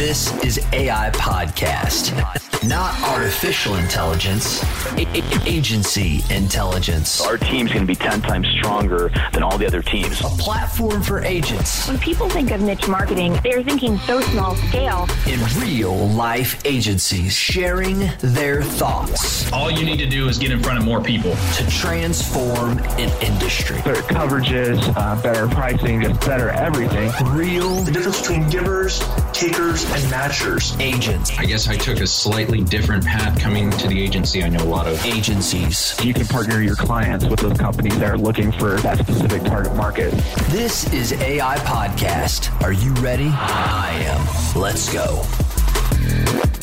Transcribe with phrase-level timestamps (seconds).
[0.00, 4.62] This is AI Podcast, not artificial intelligence,
[4.98, 7.20] a- a- agency intelligence.
[7.22, 10.20] Our team's going to be 10 times stronger than all the other teams.
[10.20, 15.08] A platform for agents When people think of niche marketing, they're thinking so small scale.
[15.26, 20.62] in real life agencies sharing their thoughts All you need to do is get in
[20.62, 21.34] front of more people.
[21.56, 23.76] to transform an industry.
[23.84, 27.10] better coverages, uh, better pricing, just better everything.
[27.34, 28.98] Real the difference between givers,
[29.32, 30.78] takers, and matchers.
[30.80, 32.06] agents, I guess I took a
[32.50, 35.04] slightly different path coming to the agency I know a lot of.
[35.06, 35.94] agencies.
[36.02, 39.76] You can partner your clients with those companies that are looking for that specific target
[39.76, 40.10] market.
[40.48, 42.50] This is AI Podcast.
[42.62, 43.28] Are you ready?
[43.28, 44.60] I am.
[44.60, 45.22] Let's go.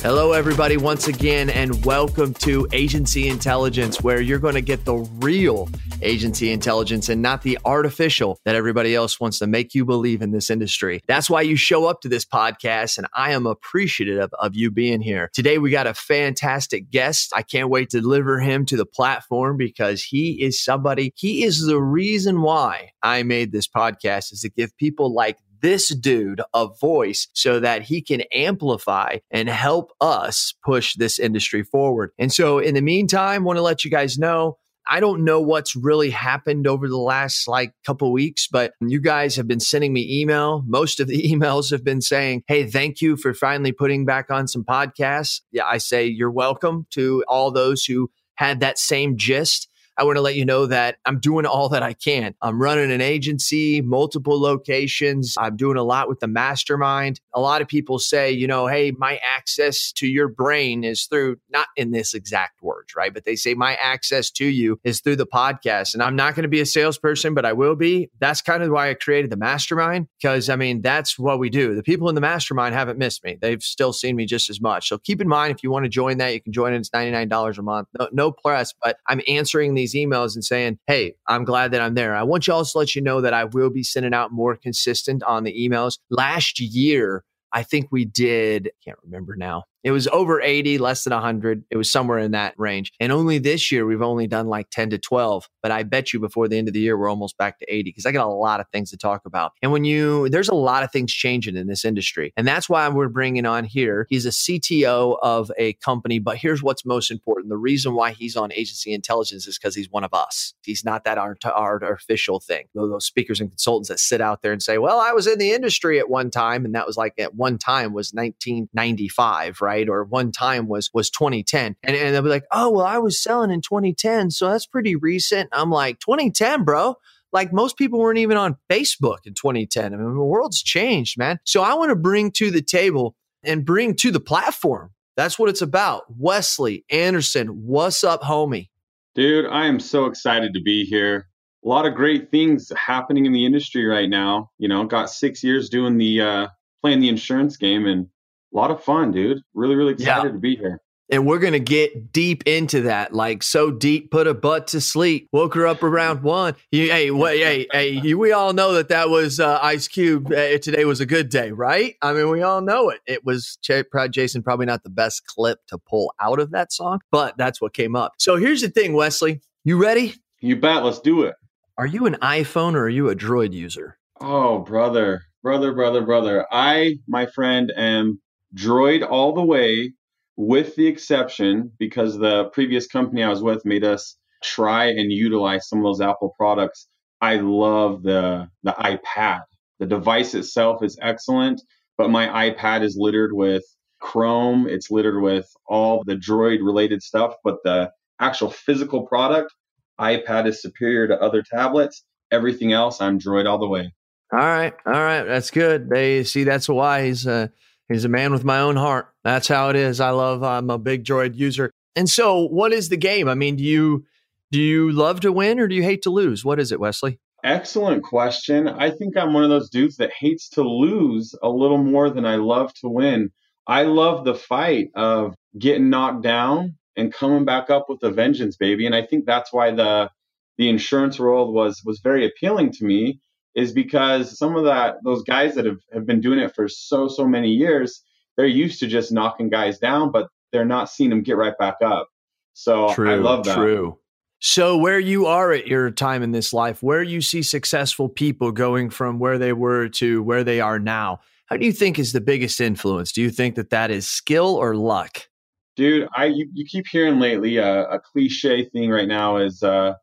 [0.01, 4.95] Hello, everybody, once again, and welcome to Agency Intelligence, where you're going to get the
[4.95, 5.67] real
[6.01, 10.31] agency intelligence and not the artificial that everybody else wants to make you believe in
[10.31, 11.01] this industry.
[11.07, 15.01] That's why you show up to this podcast, and I am appreciative of you being
[15.01, 15.29] here.
[15.33, 17.33] Today, we got a fantastic guest.
[17.35, 21.65] I can't wait to deliver him to the platform because he is somebody, he is
[21.65, 26.67] the reason why I made this podcast, is to give people like this dude a
[26.67, 32.11] voice so that he can amplify and help us push this industry forward.
[32.17, 34.57] And so, in the meantime, want to let you guys know.
[34.89, 39.35] I don't know what's really happened over the last like couple weeks, but you guys
[39.35, 40.63] have been sending me email.
[40.65, 44.47] Most of the emails have been saying, "Hey, thank you for finally putting back on
[44.47, 49.67] some podcasts." Yeah, I say you're welcome to all those who had that same gist.
[49.97, 52.35] I want to let you know that I'm doing all that I can.
[52.41, 55.35] I'm running an agency, multiple locations.
[55.39, 57.19] I'm doing a lot with the mastermind.
[57.33, 61.37] A lot of people say, you know, hey, my access to your brain is through,
[61.49, 63.13] not in this exact words, right?
[63.13, 65.93] But they say my access to you is through the podcast.
[65.93, 68.09] And I'm not going to be a salesperson, but I will be.
[68.19, 71.75] That's kind of why I created the mastermind because I mean, that's what we do.
[71.75, 73.37] The people in the mastermind haven't missed me.
[73.41, 74.89] They've still seen me just as much.
[74.89, 76.77] So keep in mind, if you want to join that, you can join it.
[76.77, 77.87] It's $99 a month.
[77.97, 81.95] No, no press, but I'm answering these emails and saying, Hey, I'm glad that I'm
[81.95, 82.15] there.
[82.15, 84.55] I want you all to let you know that I will be sending out more
[84.55, 85.97] consistent on the emails.
[86.09, 89.63] Last year, I think we did, can't remember now.
[89.87, 91.63] It was over 80, less than 100.
[91.71, 92.91] It was somewhere in that range.
[92.99, 95.47] And only this year, we've only done like 10 to 12.
[95.61, 97.91] But I bet you before the end of the year, we're almost back to 80
[97.91, 99.53] because I got a lot of things to talk about.
[99.61, 102.33] And when you, there's a lot of things changing in this industry.
[102.35, 104.07] And that's why we're bringing on here.
[104.09, 106.19] He's a CTO of a company.
[106.19, 109.89] But here's what's most important the reason why he's on agency intelligence is because he's
[109.89, 110.53] one of us.
[110.65, 112.65] He's not that art- artificial thing.
[112.75, 115.51] Those speakers and consultants that sit out there and say, well, I was in the
[115.51, 116.65] industry at one time.
[116.65, 119.76] And that was like at one time was 1995, right?
[119.85, 121.75] Or one time was was 2010.
[121.83, 124.31] And, and they'll be like, oh, well, I was selling in 2010.
[124.31, 125.49] So that's pretty recent.
[125.51, 126.95] I'm like, 2010, bro.
[127.31, 129.93] Like most people weren't even on Facebook in 2010.
[129.93, 131.39] I mean, the world's changed, man.
[131.43, 134.91] So I want to bring to the table and bring to the platform.
[135.15, 136.03] That's what it's about.
[136.17, 138.69] Wesley Anderson, what's up, homie?
[139.15, 141.27] Dude, I am so excited to be here.
[141.65, 144.51] A lot of great things happening in the industry right now.
[144.59, 146.47] You know, got six years doing the uh
[146.81, 148.07] playing the insurance game and
[148.53, 149.41] a lot of fun, dude.
[149.53, 150.15] Really, really Yeah.
[150.15, 150.81] excited to be here.
[151.09, 154.81] And we're going to get deep into that, like so deep, put a butt to
[154.81, 155.29] sleep.
[155.31, 156.53] Woke her up around one.
[156.69, 160.29] You, hey, wait, hey, hey, you, we all know that that was uh, Ice Cube.
[160.29, 161.95] Uh, today was a good day, right?
[162.01, 162.99] I mean, we all know it.
[163.07, 163.57] It was
[163.89, 167.61] Proud Jason, probably not the best clip to pull out of that song, but that's
[167.61, 168.11] what came up.
[168.17, 169.39] So here's the thing, Wesley.
[169.63, 170.13] You ready?
[170.41, 171.35] You bet, let's do it.
[171.77, 173.97] Are you an iPhone or are you a Droid user?
[174.19, 176.45] Oh, brother, brother, brother, brother.
[176.51, 178.19] I, my friend, am
[178.57, 179.93] droid all the way,
[180.35, 185.67] with the exception because the previous company I was with made us try and utilize
[185.67, 186.87] some of those Apple products.
[187.21, 189.41] I love the the iPad.
[189.79, 191.61] The device itself is excellent,
[191.97, 193.63] but my iPad is littered with
[193.99, 194.67] Chrome.
[194.67, 199.53] It's littered with all the Droid related stuff, but the actual physical product,
[199.99, 202.03] iPad is superior to other tablets.
[202.31, 203.93] Everything else, I'm Droid all the way.
[204.33, 205.89] All right, all right, that's good.
[205.89, 207.51] They see that's why he's a
[207.89, 209.13] he's a man with my own heart.
[209.23, 209.99] That's how it is.
[209.99, 210.43] I love.
[210.43, 211.71] I'm a big Droid user.
[211.95, 213.27] And so, what is the game?
[213.27, 214.05] I mean, do you
[214.51, 216.45] do you love to win or do you hate to lose?
[216.45, 217.19] What is it, Wesley?
[217.43, 218.67] Excellent question.
[218.67, 222.25] I think I'm one of those dudes that hates to lose a little more than
[222.25, 223.31] I love to win.
[223.67, 228.57] I love the fight of getting knocked down and coming back up with a vengeance,
[228.57, 228.85] baby.
[228.85, 230.09] And I think that's why the
[230.57, 233.19] the insurance world was was very appealing to me,
[233.57, 237.09] is because some of that those guys that have, have been doing it for so
[237.09, 238.01] so many years,
[238.37, 241.75] they're used to just knocking guys down, but they're not seeing them get right back
[241.83, 242.07] up.
[242.53, 243.55] So I love that.
[243.55, 243.97] True.
[244.39, 248.51] So, where you are at your time in this life, where you see successful people
[248.51, 252.13] going from where they were to where they are now, How do you think is
[252.13, 253.11] the biggest influence?
[253.11, 255.27] Do you think that that is skill or luck?
[255.75, 259.93] Dude, I you, you keep hearing lately uh, a cliche thing right now is uh,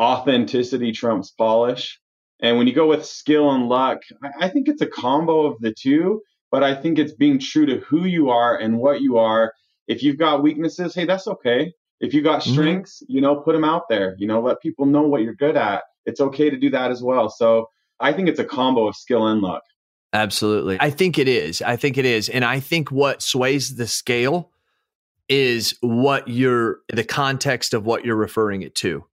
[0.00, 1.98] authenticity trumps polish.
[2.42, 5.58] And when you go with skill and luck, I, I think it's a combo of
[5.60, 6.20] the two.
[6.50, 9.54] But I think it's being true to who you are and what you are.
[9.88, 11.72] If you've got weaknesses, hey, that's okay.
[12.00, 12.52] If you've got Mhm.
[12.52, 14.16] strengths, you know, put them out there.
[14.18, 15.84] You know, let people know what you're good at.
[16.04, 17.30] It's okay to do that as well.
[17.30, 17.68] So
[18.00, 19.62] I think it's a combo of skill and luck.
[20.12, 20.76] Absolutely.
[20.78, 21.62] I think it is.
[21.62, 22.28] I think it is.
[22.28, 24.50] And I think what sways the scale
[25.28, 29.04] is what you're, the context of what you're referring it to.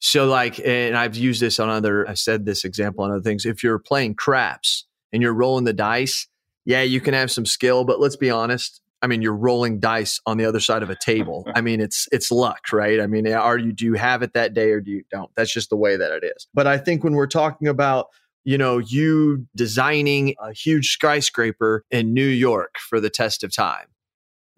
[0.00, 3.44] So, like, and I've used this on other, I said this example on other things.
[3.44, 6.28] If you're playing craps and you're rolling the dice,
[6.64, 8.80] yeah, you can have some skill, but let's be honest.
[9.00, 11.46] I mean, you're rolling dice on the other side of a table.
[11.54, 13.00] I mean, it's it's luck, right?
[13.00, 15.30] I mean, are you do you have it that day or do you don't?
[15.36, 16.48] That's just the way that it is.
[16.52, 18.08] But I think when we're talking about
[18.48, 23.84] you know, you designing a huge skyscraper in New York for the test of time.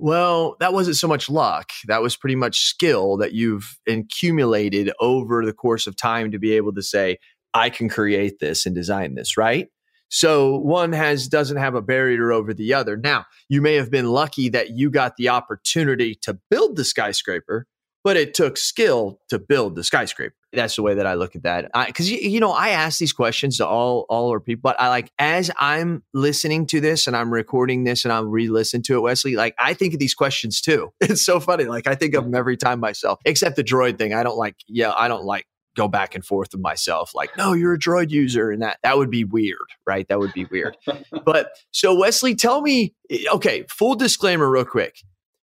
[0.02, 1.72] Well, that wasn't so much luck.
[1.86, 6.52] That was pretty much skill that you've accumulated over the course of time to be
[6.52, 7.18] able to say,
[7.52, 9.68] I can create this and design this, right?
[10.08, 12.96] So one has doesn't have a barrier over the other.
[12.96, 17.66] Now, you may have been lucky that you got the opportunity to build the skyscraper,
[18.02, 20.34] but it took skill to build the skyscraper.
[20.52, 21.70] That's the way that I look at that.
[21.86, 24.88] Because you, you know, I ask these questions to all all our people, but I
[24.88, 29.00] like as I'm listening to this and I'm recording this and I'm re-listening to it,
[29.00, 29.36] Wesley.
[29.36, 30.92] Like I think of these questions too.
[31.00, 31.64] It's so funny.
[31.64, 32.32] Like I think of mm-hmm.
[32.32, 34.14] them every time myself, except the droid thing.
[34.14, 34.56] I don't like.
[34.68, 35.46] Yeah, I don't like
[35.76, 38.98] go back and forth with myself like no you're a droid user and that that
[38.98, 40.76] would be weird right that would be weird
[41.24, 44.96] but so wesley tell me eh, okay full disclaimer real quick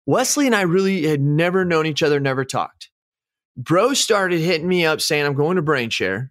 [0.06, 2.90] wesley and i really had never known each other never talked.
[3.56, 6.30] Bro started hitting me up saying i'm going to brain share.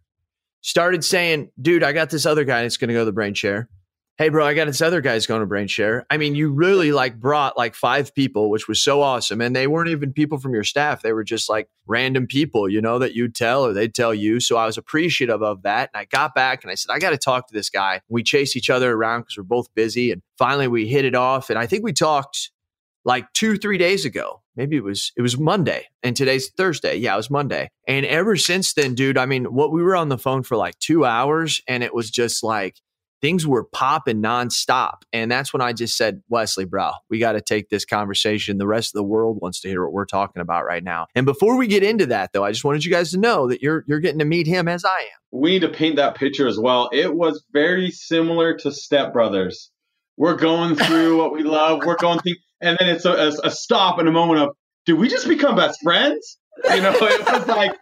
[0.61, 3.33] Started saying dude i got this other guy that's going to go to the brain
[3.33, 3.69] share.
[4.17, 6.05] Hey bro i got this other guy's going to brain share.
[6.09, 9.67] I mean you really like brought like five people which was so awesome and they
[9.67, 11.01] weren't even people from your staff.
[11.01, 14.39] They were just like random people you know that you'd tell or they'd tell you.
[14.39, 17.09] So i was appreciative of that and i got back and i said i got
[17.09, 18.01] to talk to this guy.
[18.07, 21.49] We chased each other around because we're both busy and finally we hit it off
[21.49, 22.51] and i think we talked
[23.05, 27.13] like two three days ago maybe it was it was monday and today's thursday yeah
[27.13, 30.17] it was monday and ever since then dude i mean what we were on the
[30.17, 32.75] phone for like two hours and it was just like
[33.25, 34.97] things were popping nonstop.
[35.11, 38.59] And that's when I just said, Wesley, bro, we got to take this conversation.
[38.59, 41.07] The rest of the world wants to hear what we're talking about right now.
[41.15, 43.63] And before we get into that, though, I just wanted you guys to know that
[43.63, 45.39] you're you're getting to meet him as I am.
[45.39, 46.89] We need to paint that picture as well.
[46.93, 49.71] It was very similar to Step Brothers.
[50.17, 51.81] We're going through what we love.
[51.83, 54.49] We're going through, and then it's a, a, a stop and a moment of,
[54.85, 56.37] did we just become best friends?
[56.69, 57.75] You know, it was like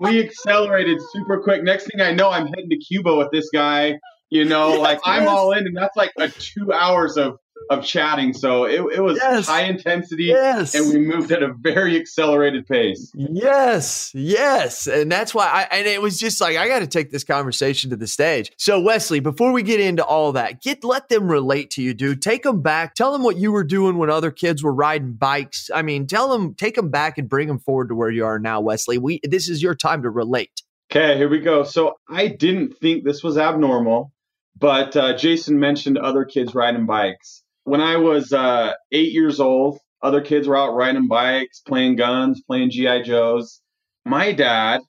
[0.00, 1.62] we accelerated super quick.
[1.62, 3.98] Next thing I know, I'm heading to Cuba with this guy
[4.30, 7.36] you know, Yes, like I'm all in, and that's like a two hours of
[7.70, 8.32] of chatting.
[8.32, 9.46] So it, it was Yes.
[9.46, 10.74] high intensity, Yes.
[10.74, 13.12] and we moved at a very accelerated pace.
[13.14, 14.88] Yes, yes.
[14.88, 17.88] And that's why I, and it was just like, I got to take this conversation
[17.90, 18.50] to the stage.
[18.58, 22.20] So, Wesley, before we get into all that, get, let them relate to you, dude.
[22.20, 22.94] Take them back.
[22.96, 25.70] Tell them what you were doing when other kids were riding bikes.
[25.72, 28.40] I mean, tell them, take them back and bring them forward to where you are
[28.40, 28.98] now, Wesley.
[28.98, 30.50] We, this is your time to relate.
[30.90, 31.62] Okay, here we go.
[31.62, 34.12] So I didn't think this was abnormal,
[34.58, 37.44] but uh, Jason mentioned other kids riding bikes.
[37.70, 42.42] When I was uh, eight years old, other kids were out riding bikes, playing guns,
[42.44, 43.60] playing GI Joes.
[44.04, 44.80] My dad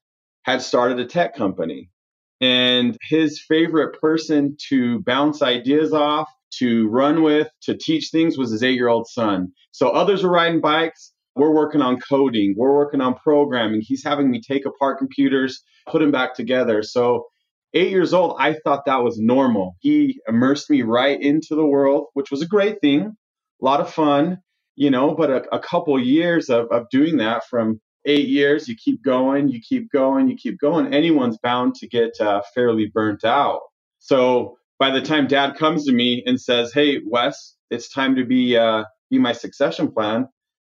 [0.46, 1.92] had started a tech company,
[2.42, 8.50] and his favorite person to bounce ideas off, to run with, to teach things was
[8.50, 9.52] his eight-year-old son.
[9.72, 11.14] So others were riding bikes.
[11.36, 12.56] We're working on coding.
[12.58, 13.82] We're working on programming.
[13.84, 16.82] He's having me take apart computers, put them back together.
[16.82, 17.28] So
[17.74, 19.76] eight years old, I thought that was normal.
[19.80, 23.02] He immersed me right into the world, which was a great thing,
[23.62, 24.40] a lot of fun,
[24.76, 25.16] you know.
[25.16, 29.50] But a, a couple years of, of doing that from eight years, you keep going,
[29.50, 30.94] you keep going, you keep going.
[30.94, 33.62] Anyone's bound to get uh, fairly burnt out.
[34.00, 38.26] So by the time dad comes to me and says, Hey, Wes, it's time to
[38.26, 40.28] be, uh, be my succession plan,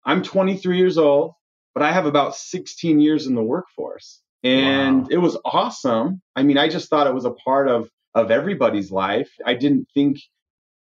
[0.05, 1.33] I'm 23 years old,
[1.75, 5.09] but I have about 16 years in the workforce and Wow.
[5.11, 6.23] it was awesome.
[6.37, 9.31] I mean, I just thought it was a part of of everybody's life.
[9.47, 10.19] I didn't think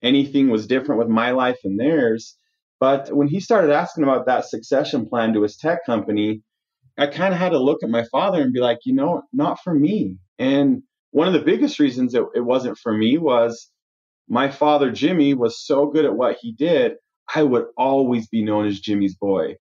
[0.02, 2.36] anything was different with my life and theirs.
[2.80, 6.42] But when he started asking about that succession plan to his tech company,
[6.98, 9.60] I kind of had to look at my father and be like, you know, not
[9.64, 10.18] for me.
[10.38, 13.70] And one of the biggest reasons it, it wasn't for me was
[14.28, 16.94] my father, Jimmy, was so good at what he did,
[17.34, 19.56] I would always be known as Jimmy's boy.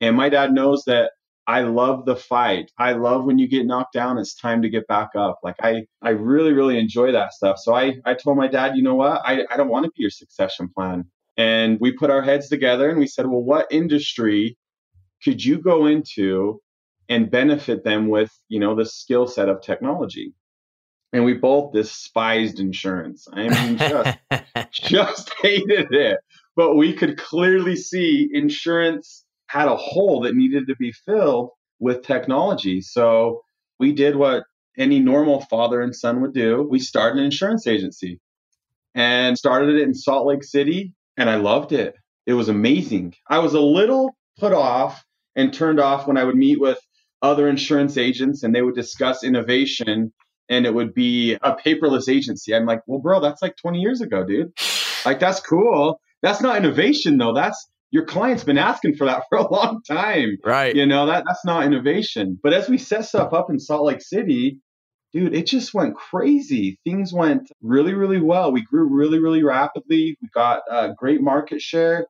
[0.00, 1.12] And my dad knows that
[1.46, 2.72] I love the fight.
[2.78, 5.40] I love when you get knocked down, it's time to get back up.
[5.42, 7.58] Like I, I really, really enjoy that stuff.
[7.58, 9.20] So I, I told my dad, you know what?
[9.24, 11.04] I, I don't want to be your succession plan.
[11.36, 14.56] And we put our heads together and we said, well, what industry
[15.22, 16.60] could you go into
[17.08, 20.32] and benefit them with, you know, the skill set of technology?
[21.12, 23.28] And we both despised insurance.
[23.32, 24.18] I mean, just,
[24.72, 26.18] just hated it.
[26.56, 32.02] But we could clearly see insurance had a hole that needed to be filled with
[32.02, 32.80] technology.
[32.80, 33.42] So
[33.78, 34.44] we did what
[34.76, 36.66] any normal father and son would do.
[36.68, 38.20] We started an insurance agency
[38.94, 41.94] and started it in Salt Lake City, and I loved it.
[42.26, 43.14] It was amazing.
[43.28, 45.04] I was a little put off
[45.36, 46.78] and turned off when I would meet with
[47.22, 50.12] other insurance agents and they would discuss innovation
[50.48, 52.54] and it would be a paperless agency.
[52.54, 54.52] I'm like, well, bro, that's like 20 years ago, dude.
[55.04, 56.00] Like, that's cool.
[56.22, 57.34] That's not innovation, though.
[57.34, 60.36] That's your client's been asking for that for a long time.
[60.44, 60.74] Right.
[60.74, 62.38] You know, that that's not innovation.
[62.42, 64.58] But as we set stuff up in Salt Lake City,
[65.12, 66.80] dude, it just went crazy.
[66.82, 68.50] Things went really, really well.
[68.50, 70.16] We grew really, really rapidly.
[70.20, 72.08] We got a great market share.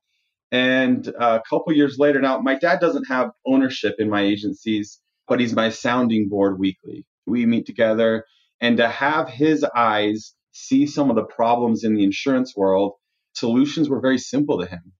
[0.50, 5.00] And uh, a couple years later, now my dad doesn't have ownership in my agencies,
[5.28, 7.04] but he's my sounding board weekly.
[7.26, 8.24] We meet together,
[8.60, 12.92] and to have his eyes see some of the problems in the insurance world,
[13.34, 14.92] solutions were very simple to him.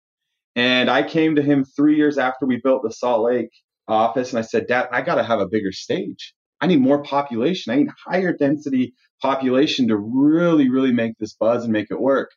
[0.56, 3.50] And I came to him three years after we built the Salt Lake
[3.88, 6.34] office and I said, Dad, I got to have a bigger stage.
[6.60, 7.72] I need more population.
[7.72, 12.30] I need higher density population to really, really make this buzz and make it work.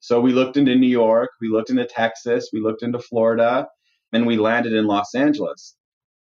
[0.00, 3.66] So we looked into New York, we looked into Texas, we looked into Florida,
[4.12, 5.74] and we landed in Los Angeles.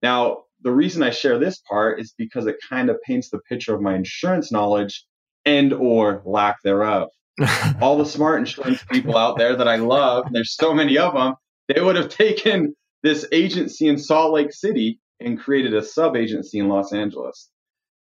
[0.02, 3.74] Now, the reason I share this part is because it kind of paints the picture
[3.74, 5.06] of my insurance knowledge
[5.46, 7.08] and or lack thereof.
[7.80, 11.34] all the smart insurance people out there that I love, there's so many of them,
[11.68, 16.58] they would have taken this agency in Salt Lake City and created a sub agency
[16.58, 17.50] in Los Angeles.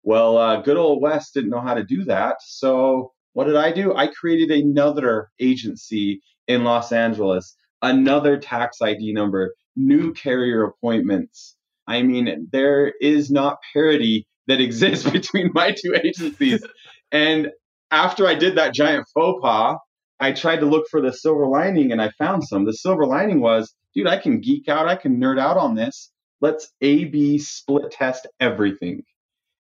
[0.03, 2.37] Well, uh, good old Wes didn't know how to do that.
[2.41, 3.95] So, what did I do?
[3.95, 11.57] I created another agency in Los Angeles, another tax ID number, new carrier appointments.
[11.87, 16.65] I mean, there is not parity that exists between my two agencies.
[17.13, 17.51] and
[17.91, 19.77] after I did that giant faux pas,
[20.19, 22.65] I tried to look for the silver lining and I found some.
[22.65, 26.11] The silver lining was, dude, I can geek out, I can nerd out on this.
[26.41, 29.03] Let's A B split test everything.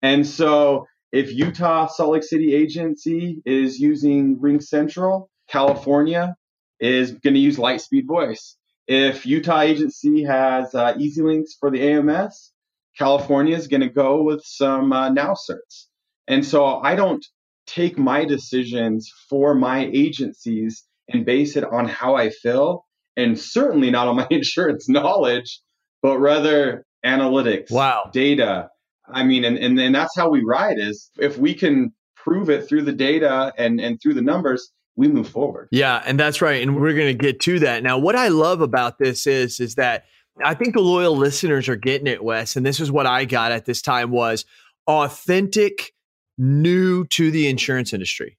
[0.01, 6.35] And so if Utah Salt Lake City agency is using RingCentral, California
[6.79, 8.55] is going to use Lightspeed Voice.
[8.87, 12.51] If Utah agency has uh, EZLynx for the AMS,
[12.97, 15.87] California is going to go with some uh, NowCerts.
[16.27, 17.25] And so I don't
[17.69, 22.85] take my decisions for my agencies and base it on how I feel,
[23.15, 25.61] and certainly not on my insurance knowledge,
[26.01, 28.69] but rather analytics, wow, data.
[29.11, 32.67] I mean, and, and and that's how we ride is if we can prove it
[32.67, 35.67] through the data and and through the numbers, we move forward.
[35.71, 36.61] Yeah, and that's right.
[36.61, 37.83] And we're going to get to that.
[37.83, 40.05] Now, what I love about this is is that
[40.43, 43.51] I think the loyal listeners are getting it, Wes, and this is what I got
[43.51, 44.45] at this time was
[44.87, 45.93] authentic
[46.39, 48.37] new to the insurance industry.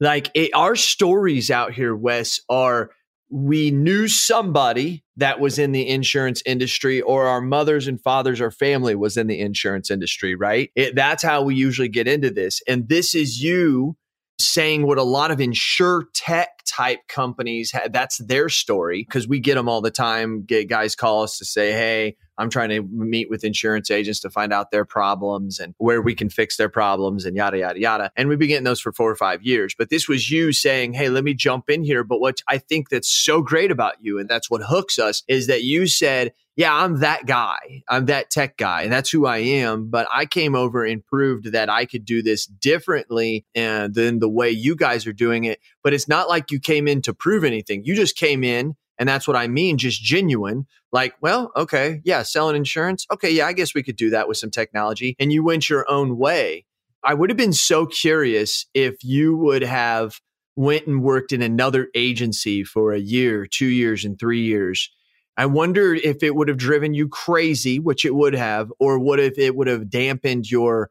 [0.00, 2.90] Like it, our stories out here, Wes, are
[3.30, 8.50] we knew somebody that was in the insurance industry, or our mothers and fathers or
[8.50, 10.70] family was in the insurance industry, right?
[10.76, 12.60] It, that's how we usually get into this.
[12.68, 13.96] And this is you
[14.38, 17.92] saying what a lot of insure tech type companies have.
[17.92, 20.46] That's their story because we get them all the time.
[20.68, 24.52] Guys call us to say, "Hey, I'm trying to meet with insurance agents to find
[24.52, 28.10] out their problems and where we can fix their problems and yada, yada, yada.
[28.16, 29.74] And we've been getting those for four or five years.
[29.76, 32.04] But this was you saying, Hey, let me jump in here.
[32.04, 35.46] But what I think that's so great about you, and that's what hooks us, is
[35.46, 37.82] that you said, yeah, I'm that guy.
[37.86, 39.90] I'm that tech guy, and that's who I am.
[39.90, 44.50] But I came over and proved that I could do this differently than the way
[44.50, 45.60] you guys are doing it.
[45.84, 47.84] But it's not like you came in to prove anything.
[47.84, 50.66] You just came in and that's what I mean, just genuine.
[50.92, 53.06] Like, well, okay, yeah, selling insurance.
[53.12, 55.16] Okay, yeah, I guess we could do that with some technology.
[55.18, 56.64] And you went your own way.
[57.04, 60.20] I would have been so curious if you would have
[60.56, 64.90] went and worked in another agency for a year, two years, and three years.
[65.36, 69.20] I wondered if it would have driven you crazy, which it would have, or what
[69.20, 70.90] if it would have dampened your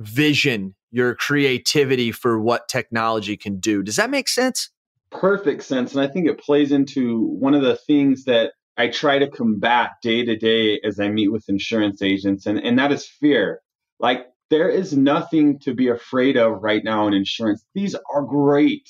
[0.00, 3.82] vision, your creativity for what technology can do.
[3.82, 4.70] Does that make sense?
[5.10, 5.94] Perfect sense.
[5.94, 9.90] And I think it plays into one of the things that I try to combat
[10.02, 13.60] day to day as I meet with insurance agents, and, and that is fear.
[13.98, 17.64] Like, there is nothing to be afraid of right now in insurance.
[17.74, 18.88] These are great,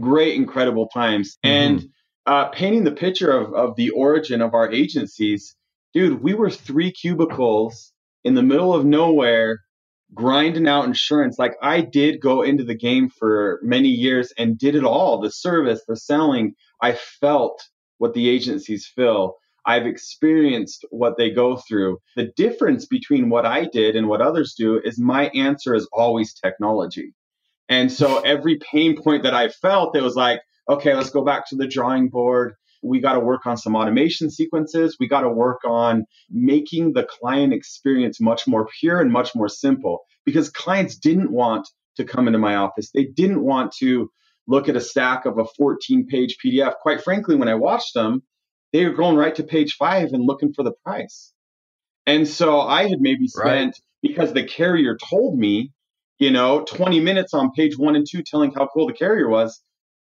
[0.00, 1.36] great, incredible times.
[1.44, 1.48] Mm-hmm.
[1.48, 1.88] And
[2.24, 5.54] uh, painting the picture of, of the origin of our agencies,
[5.92, 7.92] dude, we were three cubicles
[8.24, 9.60] in the middle of nowhere
[10.14, 11.38] grinding out insurance.
[11.38, 15.30] Like I did go into the game for many years and did it all the
[15.30, 16.54] service, the selling.
[16.80, 17.62] I felt
[17.98, 19.36] what the agencies feel.
[19.64, 21.98] I've experienced what they go through.
[22.14, 26.34] The difference between what I did and what others do is my answer is always
[26.34, 27.14] technology.
[27.68, 31.48] And so every pain point that I felt, it was like, okay, let's go back
[31.48, 32.54] to the drawing board.
[32.82, 34.96] We got to work on some automation sequences.
[34.98, 39.48] We got to work on making the client experience much more pure and much more
[39.48, 42.90] simple because clients didn't want to come into my office.
[42.92, 44.10] They didn't want to
[44.46, 46.74] look at a stack of a 14 page PDF.
[46.80, 48.22] Quite frankly, when I watched them,
[48.72, 51.32] they were going right to page five and looking for the price.
[52.06, 53.80] And so I had maybe spent, right.
[54.02, 55.72] because the carrier told me,
[56.18, 59.60] you know, 20 minutes on page one and two telling how cool the carrier was.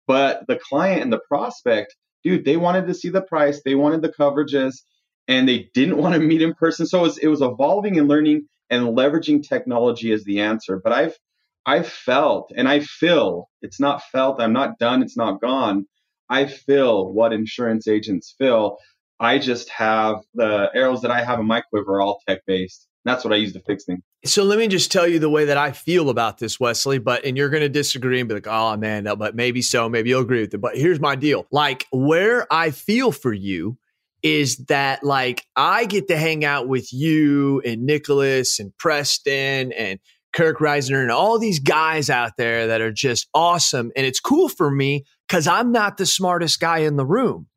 [0.05, 1.95] But the client and the prospect,
[2.27, 4.81] dude, they wanted to see the price, they wanted the coverages,
[5.27, 6.85] and they didn't want to meet in person.
[6.85, 10.79] So it was, it was evolving and learning and leveraging technology as the answer.
[10.83, 11.17] But I've
[11.65, 15.85] I felt and I feel it's not felt, I'm not done, it's not gone.
[16.29, 18.77] I feel what insurance agents feel.
[19.19, 22.87] I just have the arrows that I have in my quiver are all tech based.
[23.07, 24.01] That's what I use to fix things.
[24.25, 26.99] So let me just tell you the way that I feel about this, Wesley.
[26.99, 29.87] But and you're going to disagree and be like, "Oh man, no, but maybe so.
[29.87, 33.77] Maybe you'll agree with it." But here's my deal: like where I feel for you
[34.23, 39.99] is that like I get to hang out with you and Nicholas and Preston and
[40.33, 43.91] Kirk Reisner and all these guys out there that are just awesome.
[43.95, 47.47] And it's cool for me because I'm not the smartest guy in the room.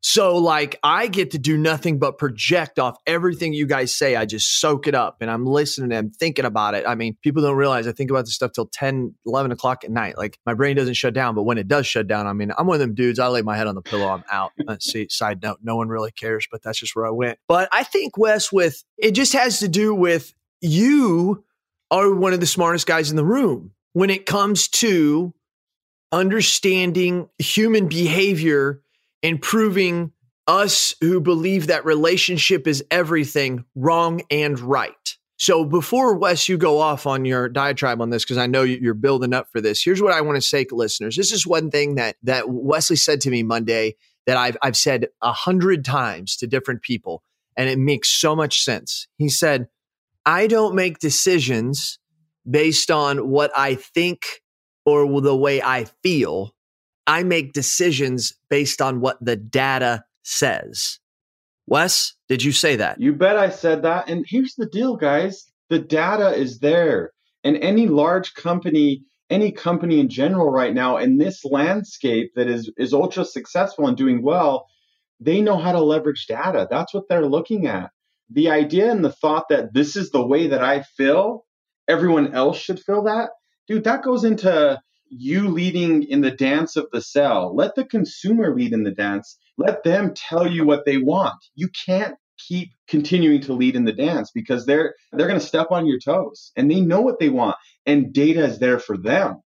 [0.00, 4.14] So, like, I get to do nothing but project off everything you guys say.
[4.14, 6.84] I just soak it up and I'm listening and I'm thinking about it.
[6.86, 9.90] I mean, people don't realize I think about this stuff till 10, 11 o'clock at
[9.90, 10.16] night.
[10.16, 12.66] Like, my brain doesn't shut down, but when it does shut down, I mean, I'm
[12.66, 13.18] one of them dudes.
[13.18, 14.52] I lay my head on the pillow, I'm out.
[14.64, 17.40] Let's see, side note, no one really cares, but that's just where I went.
[17.48, 21.44] But I think, Wes, with it just has to do with you
[21.90, 25.34] are one of the smartest guys in the room when it comes to
[26.12, 28.80] understanding human behavior
[29.22, 30.12] and proving
[30.46, 34.92] us who believe that relationship is everything wrong and right.
[35.36, 38.94] So before Wes, you go off on your diatribe on this because I know you're
[38.94, 39.82] building up for this.
[39.82, 41.16] Here's what I want to say listeners.
[41.16, 43.94] This is one thing that that Wesley said to me Monday
[44.26, 47.22] that I've I've said a hundred times to different people,
[47.56, 49.06] and it makes so much sense.
[49.16, 49.68] He said,
[50.26, 52.00] "I don't make decisions
[52.48, 54.42] based on what I think
[54.84, 56.54] or the way I feel.
[57.08, 60.98] I make decisions based on what the data says.
[61.66, 63.00] Wes, did you say that?
[63.00, 64.08] You bet I said that.
[64.08, 67.12] And here's the deal, guys the data is there.
[67.44, 72.70] And any large company, any company in general right now in this landscape that is,
[72.78, 74.66] is ultra successful and doing well,
[75.20, 76.66] they know how to leverage data.
[76.70, 77.90] That's what they're looking at.
[78.30, 81.44] The idea and the thought that this is the way that I feel,
[81.86, 83.30] everyone else should feel that,
[83.66, 87.54] dude, that goes into you leading in the dance of the sell.
[87.54, 89.38] Let the consumer lead in the dance.
[89.56, 91.34] Let them tell you what they want.
[91.54, 92.16] You can't
[92.46, 95.98] keep continuing to lead in the dance because they're they're going to step on your
[95.98, 97.56] toes and they know what they want
[97.88, 99.40] and data is there for them.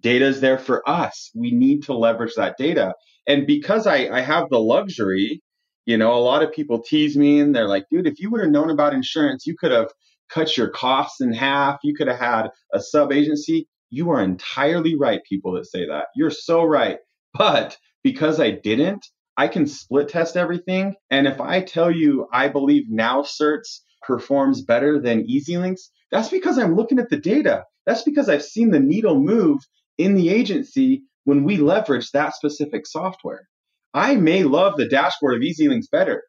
[0.00, 1.30] Data is there for us.
[1.34, 2.94] We need to leverage that data.
[3.28, 5.40] And because I, I have the luxury,
[5.86, 8.40] you know, a lot of people tease me and they're like, dude, if you would
[8.40, 9.90] have known about insurance, you could have
[10.28, 11.78] cut your costs in half.
[11.84, 13.68] You could have had a sub agency.
[13.90, 16.06] You are entirely right, people that say that.
[16.14, 16.98] You're so right.
[17.34, 20.94] But because I didn't, I can split test everything.
[21.10, 26.76] And if I tell you I believe NowCerts performs better than EZLynx, that's because I'm
[26.76, 27.64] looking at the data.
[27.86, 29.58] That's because I've seen the needle move
[29.98, 33.48] in the agency when we leverage that specific software.
[33.92, 36.22] I may love the dashboard of EZLynx better,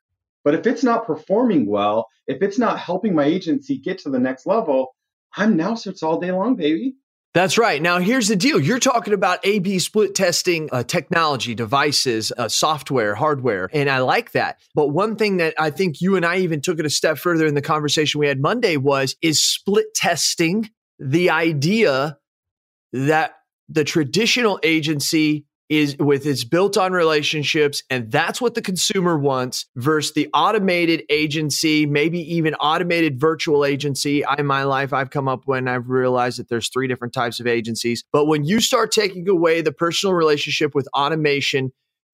[0.43, 4.19] but if it's not performing well, if it's not helping my agency get to the
[4.19, 4.95] next level,
[5.36, 6.95] I'm NowCerts all day long, baby.
[7.34, 7.82] That's right.
[7.82, 8.60] Now, here's the deal.
[8.60, 14.00] You're talking about A B split testing uh, technology, devices, uh, software, hardware, and I
[14.00, 14.60] like that.
[14.76, 17.46] But one thing that I think you and I even took it a step further
[17.46, 22.17] in the conversation we had Monday was is split testing the idea
[22.91, 23.36] that
[23.70, 29.68] the traditional agency is with its built on relationships and that's what the consumer wants
[29.78, 34.26] versus the automated agency maybe even automated virtual agency.
[34.26, 37.40] I, in my life i've come up when i've realized that there's three different types
[37.40, 38.04] of agencies.
[38.12, 41.72] But when you start taking away the personal relationship with automation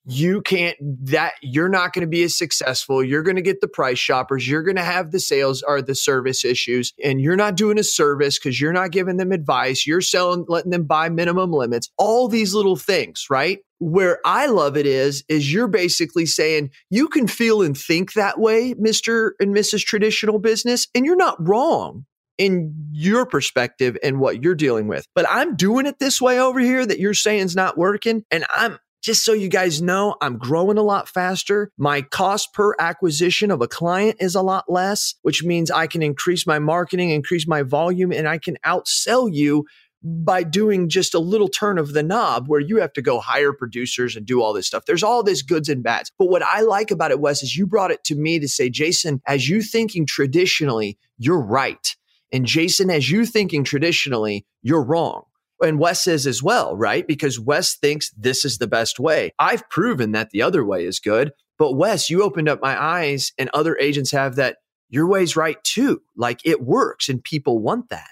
[0.10, 3.04] you can't that you're not going to be as successful.
[3.04, 4.48] You're going to get the price shoppers.
[4.48, 6.94] You're going to have the sales or the service issues.
[7.04, 9.86] And you're not doing a service because you're not giving them advice.
[9.86, 11.90] You're selling letting them buy minimum limits.
[11.98, 13.60] All these little things right?
[13.80, 18.40] Where i love it is is you're basically saying you can feel and think that
[18.40, 22.06] way mr and mrs traditional business and you're not wrong
[22.38, 25.08] in your perspective and what you're dealing with.
[25.16, 28.24] But I'm doing it this way over here that you're saying is not working.
[28.32, 31.72] And I'm just so you guys know, I'm growing a lot faster.
[31.78, 36.04] My cost per acquisition of a client is a lot less, which means I can
[36.04, 39.66] increase my marketing, increase my volume, and I can outsell you
[40.04, 43.54] by doing just a little turn of the knob where you have to go hire
[43.54, 44.84] producers and do all this stuff.
[44.86, 46.12] There's all this goods and bads.
[46.20, 48.70] But what I like about it, Wes, is you brought it to me to say,
[48.70, 51.96] Jason, as you thinking traditionally, you're right.
[52.34, 55.24] And Jason, as you thinking traditionally, you're wrong.
[55.62, 57.08] And Wes is as well, right?
[57.08, 59.32] Because Wes thinks this is the best way.
[59.40, 61.32] I've proven that the other way is good.
[61.58, 64.58] But Wes, you opened up my eyes, and other agents have that
[64.90, 66.02] your way's right too.
[66.16, 68.10] Like it works, and people want that.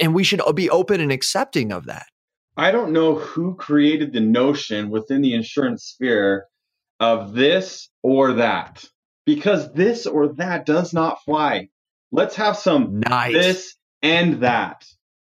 [0.00, 2.06] And we should be open and accepting of that.
[2.56, 6.46] I don't know who created the notion within the insurance sphere
[7.00, 8.84] of this or that,
[9.26, 11.68] because this or that does not fly.
[12.12, 13.32] Let's have some nice.
[13.32, 14.84] this and that.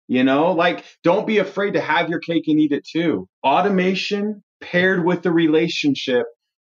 [0.10, 3.28] You know, like don't be afraid to have your cake and eat it too.
[3.46, 6.26] Automation paired with the relationship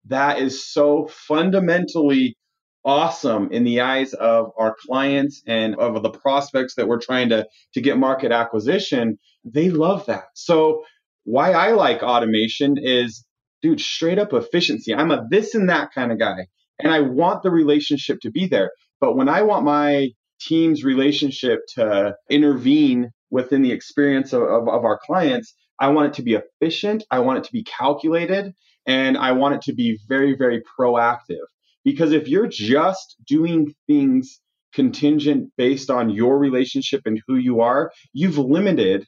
[0.07, 2.37] that is so fundamentally
[2.85, 7.47] awesome in the eyes of our clients and of the prospects that we're trying to
[7.75, 9.17] to get market acquisition.
[9.45, 10.25] They love that.
[10.35, 10.83] So
[11.23, 13.25] why i like automation is
[13.63, 14.93] dude straight up efficiency.
[14.93, 16.49] I'm a this and that kind of guy
[16.81, 18.73] and i want the relationship to be there.
[19.01, 20.09] But when i want my
[20.41, 26.15] team's relationship to intervene within the experience of, of, of our clients, I want it
[26.15, 27.05] to be efficient.
[27.11, 28.55] I want it to be calculated
[28.87, 31.47] and I want it to be very, very proactive.
[31.85, 34.41] Because if you're just doing things
[34.75, 39.07] contingent based on your relationship and who you are, you've limited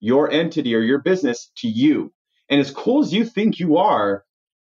[0.00, 2.12] your entity or your business to you.
[2.48, 4.24] And as cool as you think you are,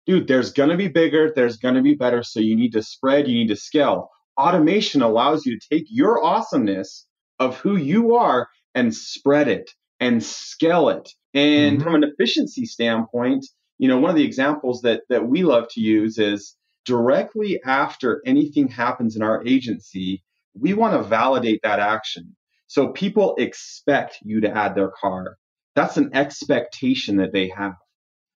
[0.06, 2.24] dude, there's going to be bigger, there's going to be better.
[2.24, 4.10] So you need to spread, you need to scale.
[4.40, 7.06] Automation allows you to take your awesomeness
[7.40, 11.10] of who you are and spread it and scale it.
[11.34, 11.84] And mm-hmm.
[11.84, 13.46] from an efficiency standpoint,
[13.78, 16.56] you know, one of the examples that that we love to use is
[16.86, 22.36] directly after anything happens in our agency, we want to validate that action.
[22.68, 25.38] So people expect you to add their car.
[25.76, 27.74] That's an expectation that they have.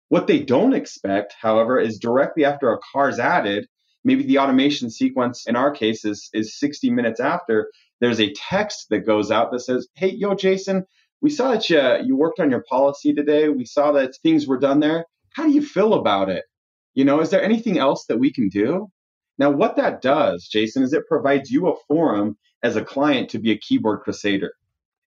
[0.10, 3.68] What they don't expect, however, is directly after a car is added,
[4.06, 8.88] maybe the automation sequence in our case is, is 60 minutes after, there's a text
[8.90, 10.86] that goes out that says, Hey, yo, Jason,
[11.22, 13.50] we saw that you, you worked on your policy today.
[13.50, 15.06] We saw that things were done there.
[15.34, 16.46] How do you feel about it?
[16.94, 18.90] You know, is there anything else that we can do?
[19.38, 23.40] Now, what that does, Jason, is it provides you a forum as a client to
[23.40, 24.54] be a keyboard crusader.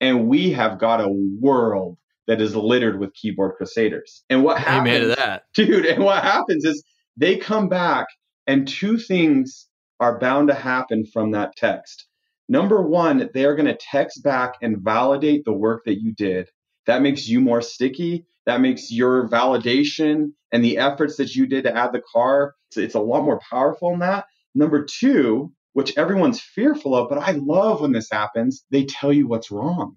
[0.00, 4.24] And we have got a world that is littered with keyboard crusaders.
[4.30, 5.42] And what happens, Amen to that.
[5.54, 6.82] dude, and what happens is
[7.16, 8.06] they come back
[8.50, 9.68] and two things
[10.00, 12.06] are bound to happen from that text.
[12.48, 16.48] Number one, they are going to text back and validate the work that you did.
[16.86, 18.26] That makes you more sticky.
[18.46, 22.76] That makes your validation and the efforts that you did to add the car, it's,
[22.76, 24.24] it's a lot more powerful than that.
[24.52, 29.28] Number two, which everyone's fearful of, but I love when this happens, they tell you
[29.28, 29.96] what's wrong.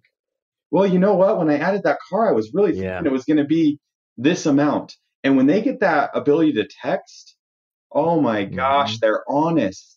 [0.70, 1.40] Well, you know what?
[1.40, 2.98] When I added that car, I was really yeah.
[2.98, 3.80] thinking it was going to be
[4.18, 4.96] this amount.
[5.24, 7.36] And when they get that ability to text,
[7.94, 9.00] oh my gosh, mm-hmm.
[9.02, 9.94] they're honest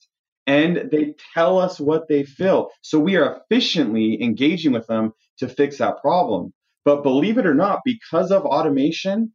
[0.46, 2.70] and they tell us what they feel.
[2.82, 6.52] So we are efficiently engaging with them to fix that problem.
[6.84, 9.32] But believe it or not, because of automation,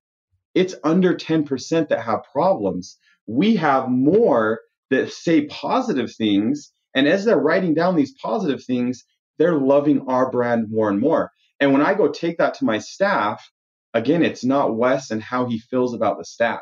[0.56, 2.98] it's under 10% that have problems.
[3.28, 6.72] We have more that say positive things.
[6.96, 9.04] And as they're writing down these positive things,
[9.38, 11.32] they're loving our brand more and more.
[11.60, 13.46] And when I go take that to my staff,
[13.94, 16.62] again, it's not Wes and how he feels about the staff.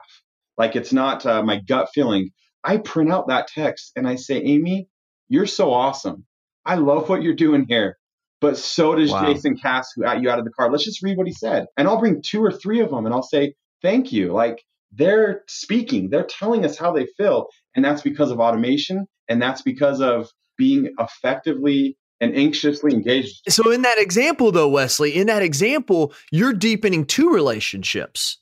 [0.60, 2.32] Like it's not uh, my gut feeling.
[2.64, 4.90] I print out that text and I say, Amy,
[5.30, 6.26] you're so awesome.
[6.66, 7.98] I love what you're doing here.
[8.42, 9.26] But so does wow.
[9.26, 10.70] Jason Cass, who got you out of the car.
[10.70, 11.68] Let's just read what he said.
[11.78, 14.34] And I'll bring two or three of them and I'll say, thank you.
[14.34, 17.48] Like they're speaking, they're telling us how they feel.
[17.76, 19.08] And that's because of automation.
[19.30, 23.44] And that's because of being effectively and anxiously engaged.
[23.48, 28.39] So, in that example, though, Wesley, in that example, you're deepening two relationships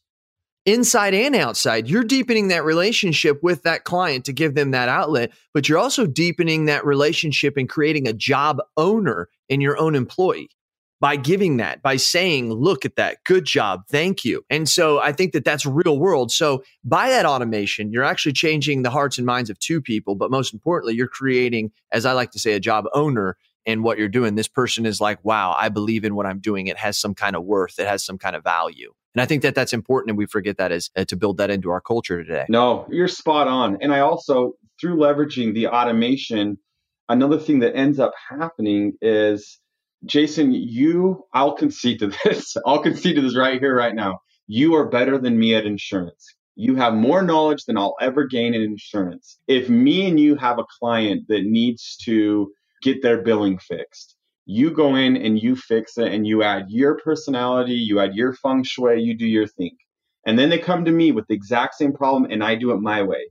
[0.67, 1.89] inside and outside.
[1.89, 6.05] You're deepening that relationship with that client to give them that outlet, but you're also
[6.05, 10.51] deepening that relationship and creating a job owner in your own employee.
[10.99, 14.43] by giving that, by saying, look at that, good job, thank you.
[14.49, 16.31] And so I think that that's real world.
[16.31, 20.31] So by that automation, you're actually changing the hearts and minds of two people, but
[20.31, 24.07] most importantly, you're creating, as I like to say, a job owner in what you're
[24.07, 24.35] doing.
[24.35, 26.67] This person is like, wow, I believe in what I'm doing.
[26.67, 28.93] It has some kind of worth, it has some kind of value.
[29.17, 31.49] And I think that that's important, and we forget that is uh, to build that
[31.49, 32.45] into our culture today.
[32.49, 33.79] No, you're spot on.
[33.81, 36.59] And I also, through leveraging the automation,
[37.09, 39.59] another thing that ends up happening is
[40.05, 42.57] Jason, you, I'll concede to this.
[42.67, 44.19] I'll concede to this right here, right now.
[44.45, 46.35] You are better than me at insurance.
[46.53, 49.39] You have more knowledge than I'll ever gain in insurance.
[49.47, 52.51] If me and you have a client that needs to
[52.83, 54.15] get their billing fixed,
[54.47, 58.33] you go in and you fix it and you add your personality, you add your
[58.33, 59.75] feng shui, you do your thing.
[60.25, 62.79] And then they come to me with the exact same problem and I do it
[62.79, 63.29] my way.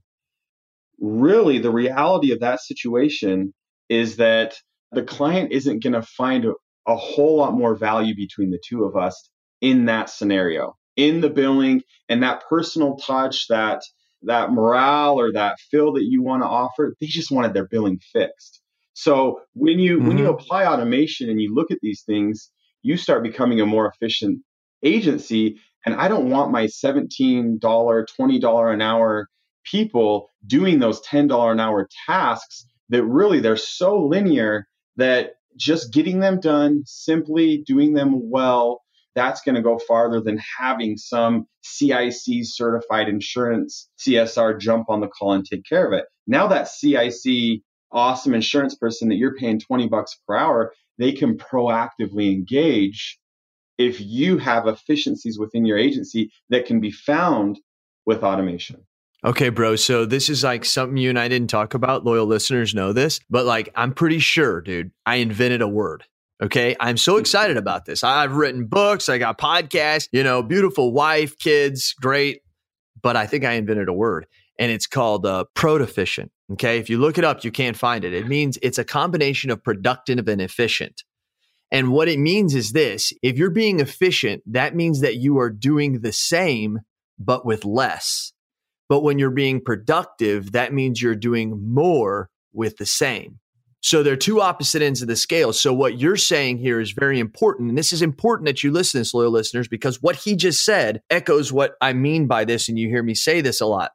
[1.01, 3.55] Really, the reality of that situation
[3.89, 4.57] is that
[4.93, 6.53] the client isn't going to find a,
[6.87, 9.31] a whole lot more value between the two of us
[9.63, 13.81] in that scenario in the billing and that personal touch that
[14.23, 17.99] that morale or that feel that you want to offer they just wanted their billing
[18.13, 18.63] fixed
[18.99, 20.09] so when you mm-hmm.
[20.09, 20.35] when you mm-hmm.
[20.35, 22.51] apply automation and you look at these things
[22.83, 24.41] you start becoming a more efficient
[24.83, 29.29] agency and i don't want my $17 $20 an hour
[29.65, 36.21] people doing those $10 an hour tasks that really they're so linear that just getting
[36.21, 38.83] them done, simply doing them well,
[39.15, 45.09] that's going to go farther than having some CIC certified insurance CSR jump on the
[45.09, 46.05] call and take care of it.
[46.27, 51.37] Now that CIC awesome insurance person that you're paying 20 bucks per hour, they can
[51.37, 53.19] proactively engage
[53.79, 57.59] if you have efficiencies within your agency that can be found
[58.07, 58.87] with automation.
[59.25, 59.77] Okay, bro.
[59.77, 62.05] So this is like something you and I didn't talk about.
[62.05, 66.05] Loyal listeners know this, but like I'm pretty sure, dude, I invented a word.
[66.43, 66.77] Okay.
[66.79, 68.05] I'm so excited about this.
[68.05, 72.43] I've written books, I got podcasts, you know, beautiful wife, kids, great.
[73.03, 74.27] But I think I invented a word
[74.59, 76.29] and it's called uh, prodeficient.
[76.53, 76.79] Okay.
[76.79, 78.15] If you look it up, you can't find it.
[78.15, 81.03] It means it's a combination of productive and efficient.
[81.73, 85.51] And what it means is this if you're being efficient, that means that you are
[85.51, 86.81] doing the same,
[87.19, 88.33] but with less.
[88.89, 93.41] But when you're being productive, that means you're doing more with the same.
[93.81, 95.53] So they're two opposite ends of the scale.
[95.53, 97.69] So what you're saying here is very important.
[97.69, 100.65] And this is important that you listen to this, loyal listeners, because what he just
[100.65, 102.69] said echoes what I mean by this.
[102.69, 103.91] And you hear me say this a lot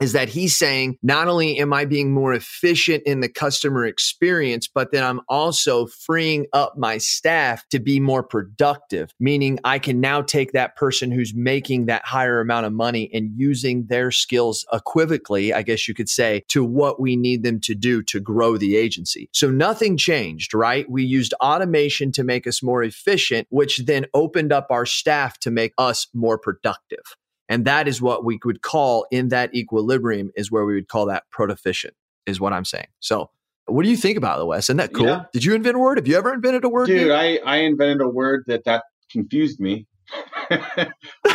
[0.00, 4.66] is that he's saying not only am I being more efficient in the customer experience,
[4.66, 10.00] but then I'm also freeing up my staff to be more productive, meaning I can
[10.00, 14.64] now take that person who's making that higher amount of money and using their skills
[14.72, 18.56] equivocally, I guess you could say, to what we need them to do to grow
[18.56, 19.28] the agency.
[19.32, 20.90] So nothing changed, right?
[20.90, 25.50] We used automation to make us more efficient, which then opened up our staff to
[25.50, 27.16] make us more productive.
[27.50, 31.06] And that is what we would call in that equilibrium is where we would call
[31.06, 31.90] that prodeficient,
[32.24, 32.86] is what I'm saying.
[33.00, 33.30] So
[33.66, 34.66] what do you think about it, Wes?
[34.66, 35.06] Isn't that cool?
[35.06, 35.24] Yeah.
[35.32, 35.98] Did you invent a word?
[35.98, 36.86] Have you ever invented a word?
[36.86, 39.86] Dude, I, I invented a word that that confused me.
[40.50, 40.88] I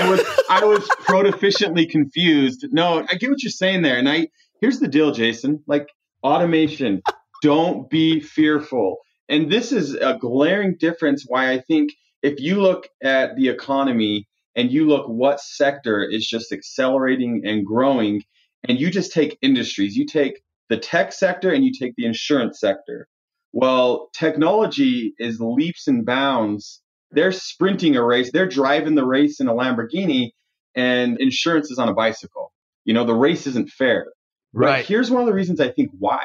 [0.10, 2.66] was I was prodeficiently confused.
[2.72, 3.98] No, I get what you're saying there.
[3.98, 4.28] And I
[4.62, 5.64] here's the deal, Jason.
[5.68, 5.88] Like
[6.24, 7.02] automation,
[7.42, 8.98] don't be fearful.
[9.30, 14.28] And this is a glaring difference why I think if you look at the economy
[14.56, 18.24] and you look what sector is just accelerating and growing,
[18.68, 22.60] and you just take industries, you take the tech sector and you take the insurance
[22.60, 23.08] sector.
[23.54, 26.82] Well, technology is leaps and bounds.
[27.12, 30.32] They're sprinting a race, they're driving the race in a Lamborghini,
[30.76, 32.52] and insurance is on a bicycle.
[32.84, 34.08] You know, the race isn't fair.
[34.54, 34.80] Right.
[34.80, 36.24] But here's one of the reasons I think why.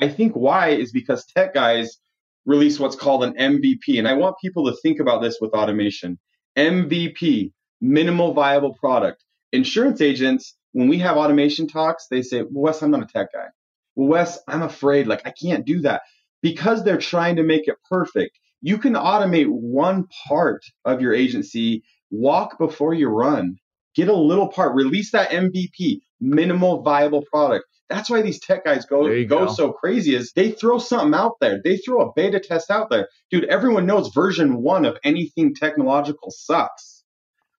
[0.00, 1.98] I think why is because tech guys
[2.44, 3.98] release what's called an MVP.
[3.98, 6.18] And I want people to think about this with automation.
[6.56, 9.24] MVP, minimal viable product.
[9.52, 13.28] Insurance agents, when we have automation talks, they say, well, Wes, I'm not a tech
[13.32, 13.46] guy.
[13.94, 16.02] Well, Wes, I'm afraid, like, I can't do that
[16.42, 18.38] because they're trying to make it perfect.
[18.60, 23.56] You can automate one part of your agency, walk before you run,
[23.94, 27.66] get a little part, release that MVP, minimal viable product.
[27.88, 31.34] That's why these tech guys go go, go so crazy is they throw something out
[31.40, 31.60] there.
[31.62, 33.08] They throw a beta test out there.
[33.30, 37.04] Dude, everyone knows version 1 of anything technological sucks.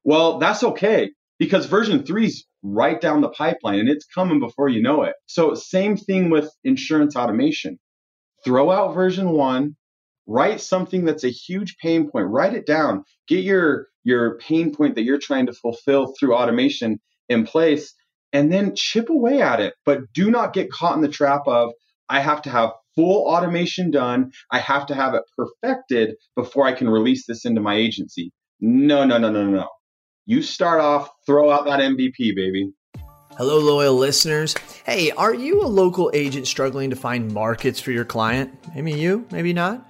[0.04, 4.70] Well, that's okay because version 3 is right down the pipeline and it's coming before
[4.70, 5.14] you know it.
[5.28, 7.78] So same thing with insurance automation.
[8.44, 9.76] Throw out version 1,
[10.26, 13.04] write something that's a huge pain point, write it down.
[13.28, 17.94] Get your your pain point that you're trying to fulfill through automation in place
[18.32, 19.74] and then chip away at it.
[19.86, 21.72] But do not get caught in the trap of,
[22.10, 24.32] I have to have full automation done.
[24.52, 28.32] I have to have it perfected before I can release this into my agency.
[28.60, 29.68] No, no, no, no, no.
[30.26, 32.72] You start off, throw out that MVP, baby.
[33.38, 34.56] Hello, loyal listeners.
[34.86, 38.54] Hey, are you a local agent struggling to find markets for your client?
[38.76, 39.90] Maybe you, maybe not.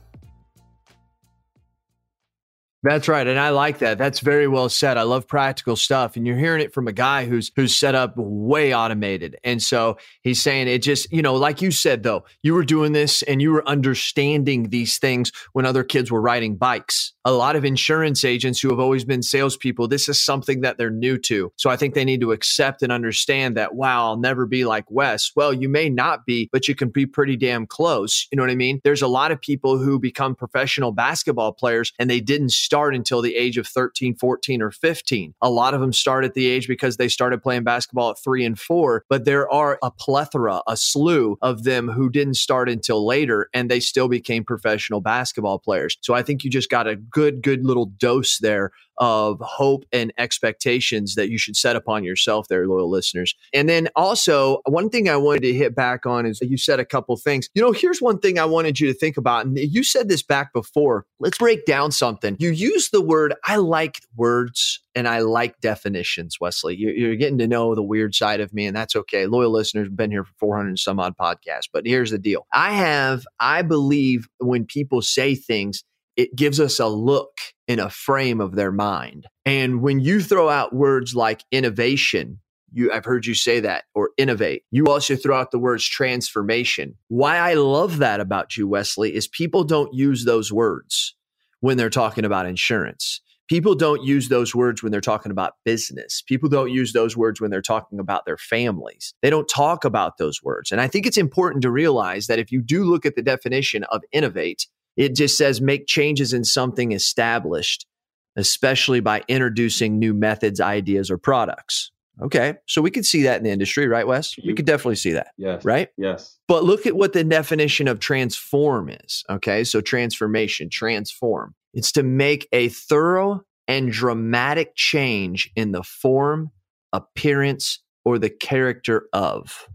[2.83, 3.99] That's right, and I like that.
[3.99, 4.97] That's very well said.
[4.97, 8.15] I love practical stuff, and you're hearing it from a guy who's who's set up
[8.17, 9.37] way automated.
[9.43, 12.91] And so he's saying it just, you know, like you said though, you were doing
[12.93, 17.13] this and you were understanding these things when other kids were riding bikes.
[17.23, 20.89] A lot of insurance agents who have always been salespeople, this is something that they're
[20.89, 21.53] new to.
[21.57, 23.75] So I think they need to accept and understand that.
[23.75, 25.31] Wow, I'll never be like Wes.
[25.35, 28.27] Well, you may not be, but you can be pretty damn close.
[28.31, 28.81] You know what I mean?
[28.83, 33.21] There's a lot of people who become professional basketball players and they didn't start until
[33.21, 35.33] the age of 13, 14, or 15.
[35.41, 38.45] A lot of them start at the age because they started playing basketball at three
[38.45, 43.05] and four, but there are a plethora, a slew of them who didn't start until
[43.05, 45.97] later and they still became professional basketball players.
[45.99, 50.13] So I think you just got a good, good little dose there of hope and
[50.19, 53.35] expectations that you should set upon yourself there, loyal listeners.
[53.51, 56.85] And then also, one thing I wanted to hit back on is you said a
[56.85, 57.49] couple things.
[57.55, 59.47] You know, here's one thing I wanted you to think about.
[59.47, 61.07] And you said this back before.
[61.19, 62.37] Let's break down something.
[62.39, 66.75] You use the word, I like words and I like definitions, Wesley.
[66.75, 69.25] You're, getting to know the weird side of me, and that's okay.
[69.25, 71.69] Loyal listeners have been here for 400 and some odd podcasts.
[71.71, 75.83] But here's the deal I have, I believe when people say things,
[76.17, 79.25] it gives us a look in a frame of their mind.
[79.45, 82.39] And when you throw out words like innovation,
[82.73, 84.63] you I've heard you say that or innovate.
[84.71, 86.95] You also throw out the words transformation.
[87.09, 91.15] Why I love that about you Wesley is people don't use those words
[91.59, 93.21] when they're talking about insurance.
[93.51, 96.21] People don't use those words when they're talking about business.
[96.21, 99.13] People don't use those words when they're talking about their families.
[99.21, 100.71] They don't talk about those words.
[100.71, 103.83] And I think it's important to realize that if you do look at the definition
[103.85, 104.67] of innovate,
[105.01, 107.87] it just says make changes in something established,
[108.35, 111.91] especially by introducing new methods, ideas, or products.
[112.21, 112.53] Okay.
[112.67, 114.37] So we could see that in the industry, right, Wes?
[114.37, 114.57] We mm-hmm.
[114.57, 115.29] could definitely see that.
[115.37, 115.65] Yes.
[115.65, 115.89] Right?
[115.97, 116.37] Yes.
[116.47, 119.23] But look at what the definition of transform is.
[119.27, 119.63] Okay.
[119.63, 121.55] So transformation, transform.
[121.73, 126.51] It's to make a thorough and dramatic change in the form,
[126.93, 129.67] appearance, or the character of.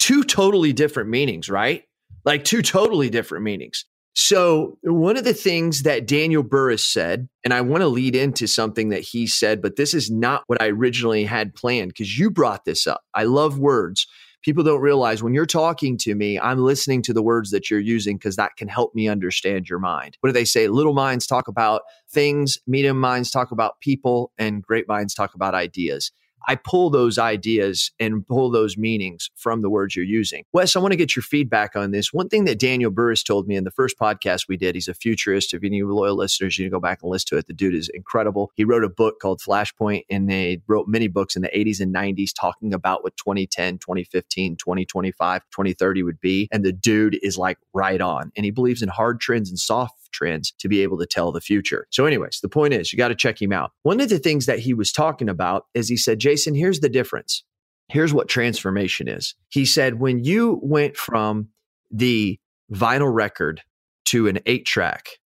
[0.00, 1.84] Two totally different meanings, right?
[2.24, 3.84] Like two totally different meanings.
[4.14, 8.48] So, one of the things that Daniel Burrus said, and I want to lead into
[8.48, 12.30] something that he said, but this is not what I originally had planned because you
[12.30, 13.02] brought this up.
[13.14, 14.06] I love words.
[14.42, 17.78] People don't realize when you're talking to me, I'm listening to the words that you're
[17.78, 20.16] using because that can help me understand your mind.
[20.20, 20.66] What do they say?
[20.66, 25.54] Little minds talk about things, medium minds talk about people, and great minds talk about
[25.54, 26.10] ideas.
[26.46, 30.44] I pull those ideas and pull those meanings from the words you're using.
[30.52, 32.12] Wes, I want to get your feedback on this.
[32.12, 34.94] One thing that Daniel Burrus told me in the first podcast we did, he's a
[34.94, 35.54] futurist.
[35.54, 37.46] If any loyal listeners, you to go back and listen to it.
[37.46, 38.52] The dude is incredible.
[38.56, 41.94] He wrote a book called Flashpoint and they wrote many books in the 80s and
[41.94, 46.48] 90s talking about what 2010, 2015, 2025, 2030 would be.
[46.50, 48.32] And the dude is like right on.
[48.36, 51.40] And he believes in hard trends and soft trends to be able to tell the
[51.40, 51.86] future.
[51.90, 53.72] So, anyways, the point is you got to check him out.
[53.82, 56.88] One of the things that he was talking about is he said, Jason, here's the
[56.88, 57.44] difference.
[57.88, 59.34] Here's what transformation is.
[59.48, 61.48] He said, when you went from
[61.90, 62.38] the
[62.72, 63.62] vinyl record
[64.06, 65.18] to an eight track,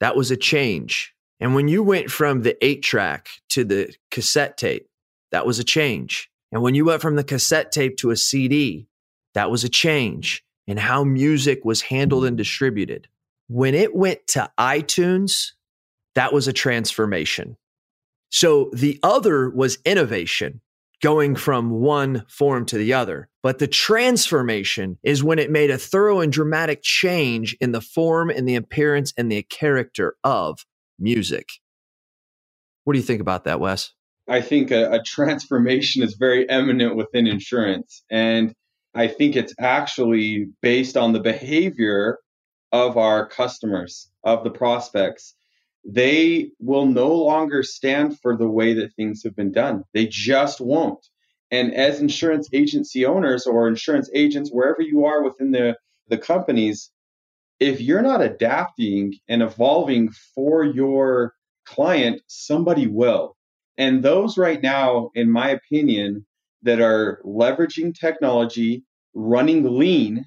[0.00, 1.12] that was a change.
[1.40, 4.88] And when you went from the eight track to the cassette tape,
[5.32, 6.30] that was a change.
[6.52, 8.86] And when you went from the cassette tape to a CD,
[9.34, 13.08] that was a change in how music was handled and distributed.
[13.48, 15.52] When it went to iTunes,
[16.14, 17.56] that was a transformation.
[18.30, 20.60] So the other was innovation,
[21.02, 23.28] going from one form to the other.
[23.42, 28.30] But the transformation is when it made a thorough and dramatic change in the form
[28.30, 30.64] and the appearance and the character of
[30.98, 31.48] music.
[32.84, 33.92] What do you think about that, Wes?
[34.28, 38.02] I think a, a transformation is very eminent within insurance.
[38.10, 38.54] And
[38.94, 42.18] I think it's actually based on the behavior
[42.74, 45.36] of our customers, of the prospects,
[45.84, 49.84] they will no longer stand for the way that things have been done.
[49.94, 51.06] They just won't.
[51.52, 55.76] And as insurance agency owners or insurance agents, wherever you are within the,
[56.08, 56.90] the companies,
[57.60, 61.32] if you're not adapting and evolving for your
[61.64, 63.36] client, somebody will.
[63.78, 66.26] And those right now, in my opinion,
[66.62, 68.82] that are leveraging technology,
[69.14, 70.24] running lean,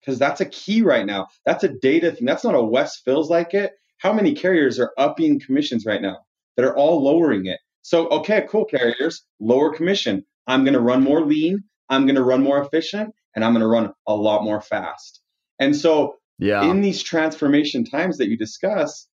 [0.00, 1.28] because that's a key right now.
[1.44, 2.26] That's a data thing.
[2.26, 3.72] That's not a West feels like it.
[3.98, 6.18] How many carriers are upping commissions right now
[6.56, 7.60] that are all lowering it?
[7.82, 10.24] So, okay, cool carriers, lower commission.
[10.46, 11.64] I'm going to run more lean.
[11.88, 15.20] I'm going to run more efficient and I'm going to run a lot more fast.
[15.58, 16.64] And so, yeah.
[16.64, 19.06] in these transformation times that you discuss,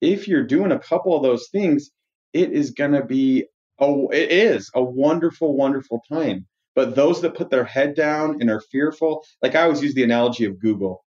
[0.00, 1.90] if you're doing a couple of those things,
[2.32, 3.46] it is going to be
[3.78, 8.50] oh it is a wonderful wonderful time but those that put their head down and
[8.50, 11.04] are fearful like i always use the analogy of google.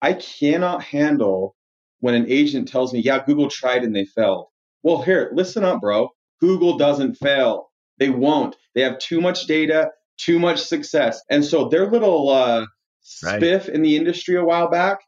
[0.00, 1.56] I cannot handle
[2.00, 4.46] when an agent tells me yeah google tried and they failed.
[4.82, 6.10] Well here listen up bro.
[6.40, 7.70] Google doesn't fail.
[7.98, 8.54] They won't.
[8.74, 11.22] They have too much data too much success.
[11.30, 12.66] And so their little uh,
[13.02, 13.68] spiff right.
[13.68, 14.98] in the industry a while back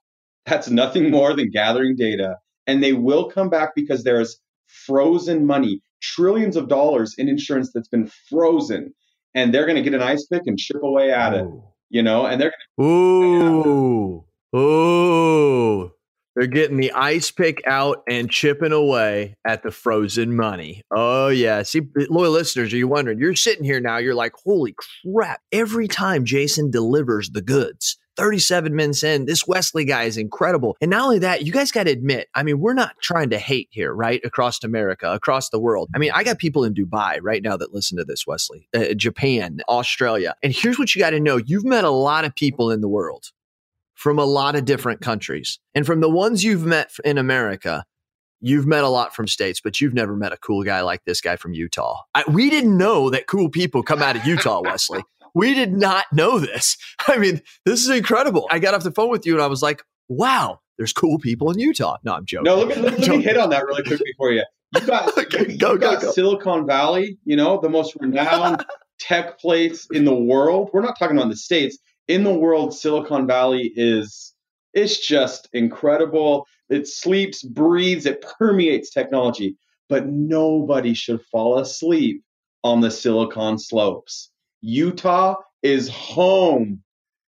[0.47, 2.37] that's nothing more than gathering data.
[2.67, 7.89] And they will come back because there's frozen money, trillions of dollars in insurance that's
[7.89, 8.95] been frozen,
[9.35, 11.37] and they're going to get an ice pick and chip away at Ooh.
[11.37, 11.51] it.
[11.93, 14.25] You know, and they're going to.
[14.57, 15.93] Ooh, ooh.
[16.37, 20.83] They're getting the ice pick out and chipping away at the frozen money.
[20.95, 21.63] Oh, yeah.
[21.65, 23.19] See, loyal listeners, are you wondering?
[23.19, 24.75] You're sitting here now, you're like, holy
[25.05, 25.41] crap.
[25.51, 29.25] Every time Jason delivers the goods, 37 minutes in.
[29.25, 30.77] This Wesley guy is incredible.
[30.83, 33.39] And not only that, you guys got to admit, I mean, we're not trying to
[33.39, 34.21] hate here, right?
[34.23, 35.89] Across America, across the world.
[35.95, 38.93] I mean, I got people in Dubai right now that listen to this, Wesley, uh,
[38.93, 40.35] Japan, Australia.
[40.43, 42.89] And here's what you got to know you've met a lot of people in the
[42.89, 43.29] world
[43.95, 45.59] from a lot of different countries.
[45.75, 47.87] And from the ones you've met in America,
[48.43, 51.23] you've met a lot from states, but you've never met a cool guy like this
[51.23, 52.03] guy from Utah.
[52.15, 55.03] I, we didn't know that cool people come out of Utah, Wesley.
[55.35, 56.77] We did not know this.
[57.09, 58.47] I mean, this is incredible.
[58.51, 61.51] I got off the phone with you and I was like, wow, there's cool people
[61.51, 61.97] in Utah.
[62.05, 62.45] No, I'm joking.
[62.45, 64.45] No, let me, let, let me hit on that really quickly for you.
[64.75, 66.13] You got, okay, you, go, you go, got go.
[66.13, 68.65] Silicon Valley, you know, the most renowned
[68.99, 70.71] tech place in the world.
[70.73, 71.79] We're not talking about the States.
[72.09, 74.35] In the world, Silicon Valley is
[74.73, 76.47] it's just incredible.
[76.69, 79.57] It sleeps, breathes, it permeates technology.
[79.89, 82.23] But nobody should fall asleep
[82.63, 84.31] on the Silicon slopes.
[84.63, 86.83] Utah is home.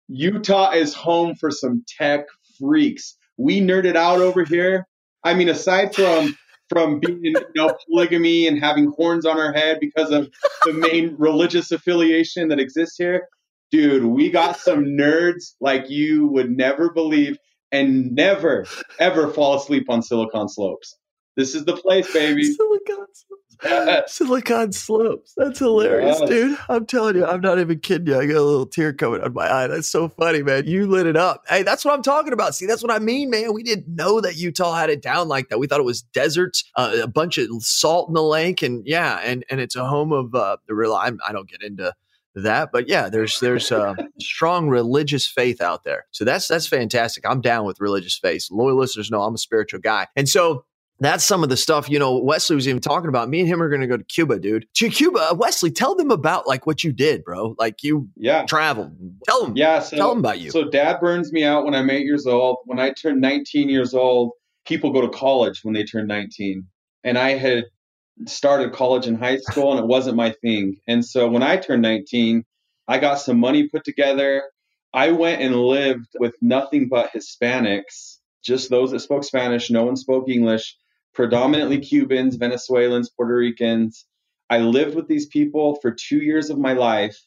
[0.07, 2.25] Utah is home for some tech
[2.59, 3.15] freaks.
[3.37, 4.87] We nerded out over here.
[5.23, 6.37] I mean, aside from
[6.69, 10.29] from being you know polygamy and having horns on our head because of
[10.65, 13.27] the main religious affiliation that exists here,
[13.71, 17.37] dude, we got some nerds like you would never believe
[17.71, 18.65] and never
[18.99, 20.97] ever fall asleep on Silicon Slopes.
[21.37, 22.43] This is the place, baby.
[22.53, 24.13] Silicon Slopes.
[24.13, 25.33] Silicon Slopes.
[25.37, 26.29] That's hilarious, yes.
[26.29, 26.57] dude.
[26.67, 28.19] I'm telling you, I'm not even kidding you.
[28.19, 29.67] I got a little tear coming out my eye.
[29.67, 30.67] That's so funny, man.
[30.67, 31.43] You lit it up.
[31.47, 32.55] Hey, that's what I'm talking about.
[32.55, 33.53] See, that's what I mean, man.
[33.53, 35.59] We didn't know that Utah had it down like that.
[35.59, 39.19] We thought it was deserts, uh, a bunch of salt in the lake, and yeah,
[39.23, 40.93] and and it's a home of uh, the real.
[40.93, 41.93] I'm, I don't get into
[42.35, 47.25] that but yeah there's there's a strong religious faith out there so that's that's fantastic
[47.27, 50.63] i'm down with religious faith loyal listeners know i'm a spiritual guy and so
[51.01, 53.27] that's some of the stuff, you know, Wesley was even talking about.
[53.27, 54.67] Me and him are going to go to Cuba, dude.
[54.75, 57.55] To Cuba, uh, Wesley, tell them about like what you did, bro.
[57.57, 58.45] Like you yeah.
[58.45, 58.95] traveled.
[59.27, 59.53] Tell them.
[59.55, 59.79] Yeah.
[59.79, 60.51] So, tell them about you.
[60.51, 62.57] So dad burns me out when I'm eight years old.
[62.65, 64.33] When I turned 19 years old,
[64.65, 66.67] people go to college when they turn 19.
[67.03, 67.63] And I had
[68.27, 70.77] started college in high school and it wasn't my thing.
[70.87, 72.43] And so when I turned 19,
[72.87, 74.43] I got some money put together.
[74.93, 79.71] I went and lived with nothing but Hispanics, just those that spoke Spanish.
[79.71, 80.75] No one spoke English
[81.13, 84.05] predominantly Cubans, Venezuelans, Puerto Ricans.
[84.49, 87.17] I lived with these people for two years of my life.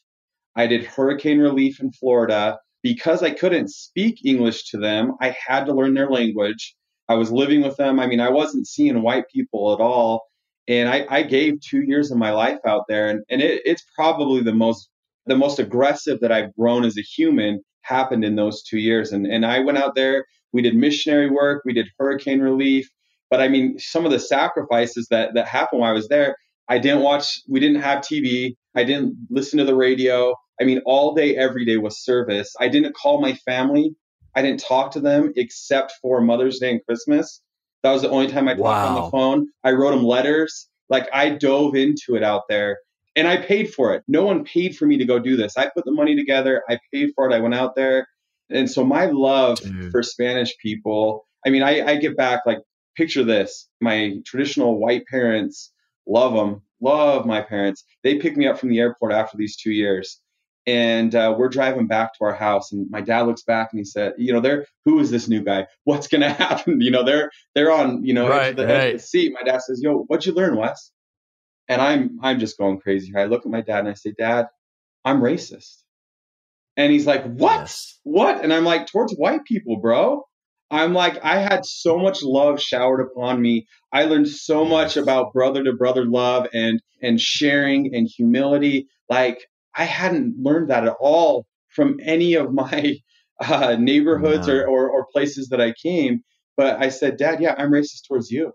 [0.55, 2.59] I did hurricane relief in Florida.
[2.83, 6.75] Because I couldn't speak English to them, I had to learn their language.
[7.09, 7.99] I was living with them.
[7.99, 10.27] I mean, I wasn't seeing white people at all.
[10.67, 13.09] And I, I gave two years of my life out there.
[13.09, 14.87] And, and it, it's probably the most
[15.25, 19.11] the most aggressive that I've grown as a human happened in those two years.
[19.11, 22.87] And, and I went out there, we did missionary work, we did hurricane relief,
[23.35, 26.37] but I mean, some of the sacrifices that that happened while I was there,
[26.69, 27.41] I didn't watch.
[27.49, 28.55] We didn't have TV.
[28.73, 30.33] I didn't listen to the radio.
[30.61, 32.55] I mean, all day, every day was service.
[32.61, 33.93] I didn't call my family.
[34.37, 37.41] I didn't talk to them except for Mother's Day and Christmas.
[37.83, 38.87] That was the only time I talked wow.
[38.87, 39.47] on the phone.
[39.65, 40.69] I wrote them letters.
[40.87, 42.77] Like I dove into it out there
[43.17, 44.03] and I paid for it.
[44.07, 45.57] No one paid for me to go do this.
[45.57, 46.63] I put the money together.
[46.69, 47.33] I paid for it.
[47.33, 48.07] I went out there.
[48.49, 49.91] And so my love Dude.
[49.91, 52.59] for Spanish people, I mean, I, I get back like
[52.95, 55.71] picture this my traditional white parents
[56.07, 57.83] love them love my parents.
[58.03, 60.21] They picked me up from the airport after these two years.
[60.67, 63.85] And uh, we're driving back to our house, and my dad looks back and he
[63.85, 65.67] said, "You know, they're who is this new guy?
[65.83, 66.81] What's to happen?
[66.81, 68.95] You know, they're they're on you know Right, the, edge right.
[68.95, 70.91] of the seat." My dad says, "Yo, what'd you learn, Wes?"
[71.67, 73.19] And I'm I'm just going crazy here.
[73.19, 74.47] I look at my dad and I say, "Dad,
[75.03, 75.83] I'm racist."
[76.77, 77.59] And he's like, "What?
[77.59, 77.99] Yes.
[78.01, 80.23] What?" And I'm like, "Towards white people, bro."
[80.71, 83.67] I'm like, I had so much love showered upon me.
[83.93, 88.87] I learned so much about brother to brother love and and sharing and humility.
[89.09, 89.45] Like
[89.75, 92.95] I hadn't learned that at all from any of my
[93.39, 96.21] uh, neighborhoods or, or or places that I came.
[96.57, 98.53] But I said, Dad, yeah, I'm racist towards you.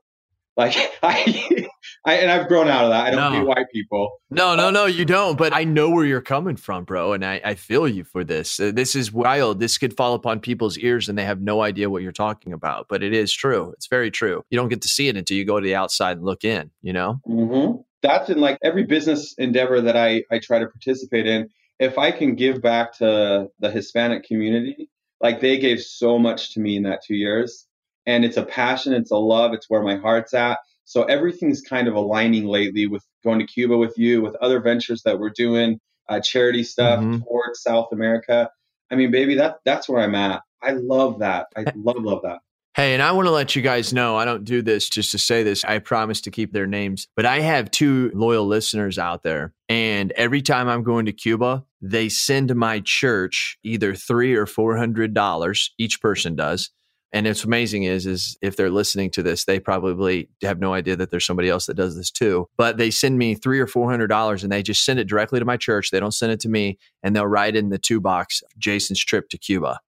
[0.57, 1.69] Like I,
[2.05, 3.07] I and I've grown out of that.
[3.07, 3.39] I don't No.
[3.39, 4.11] hate white people.
[4.31, 5.37] No, no, no, you don't.
[5.37, 7.13] But I know where you're coming from, bro.
[7.13, 8.59] And I, I feel you for this.
[8.59, 9.61] Uh, this is wild.
[9.61, 12.87] This could fall upon people's ears and they have no idea what you're talking about.
[12.89, 13.73] But it is true.
[13.75, 14.43] It's very true.
[14.51, 16.71] You don't get to see it until you go to the outside and look in,
[16.81, 17.21] you know?
[17.27, 17.73] hmm
[18.03, 21.49] That's in like every business endeavor that I, I try to participate in.
[21.79, 24.89] If I can give back to the Hispanic community,
[25.21, 27.67] like they gave so much to me in that two years.
[28.07, 30.59] And it's a passion, it's a love, it's where my heart's at.
[30.91, 35.03] So everything's kind of aligning lately with going to Cuba with you, with other ventures
[35.05, 35.79] that we're doing,
[36.09, 37.23] uh, charity stuff Mhm.
[37.23, 38.51] towards South America.
[38.91, 40.43] I mean, baby, that that's where I'm at.
[40.61, 41.47] I love that.
[41.57, 42.41] I love love that.
[42.75, 45.19] Hey, and I want to let you guys know I don't do this just to
[45.19, 45.65] say this.
[45.65, 49.55] I promise to keep their names, but I have two loyal listeners out there.
[49.69, 54.77] And every time I'm going to Cuba, they send my church either three or four
[54.77, 55.73] hundred dollars.
[55.79, 56.71] Each person does.
[57.13, 60.95] And it's amazing is, is if they're listening to this, they probably have no idea
[60.97, 62.49] that there's somebody else that does this too.
[62.57, 65.41] But they send me three or four hundred dollars, and they just send it directly
[65.41, 65.91] to my church.
[65.91, 69.29] They don't send it to me, and they'll write in the two box Jason's trip
[69.31, 69.81] to Cuba.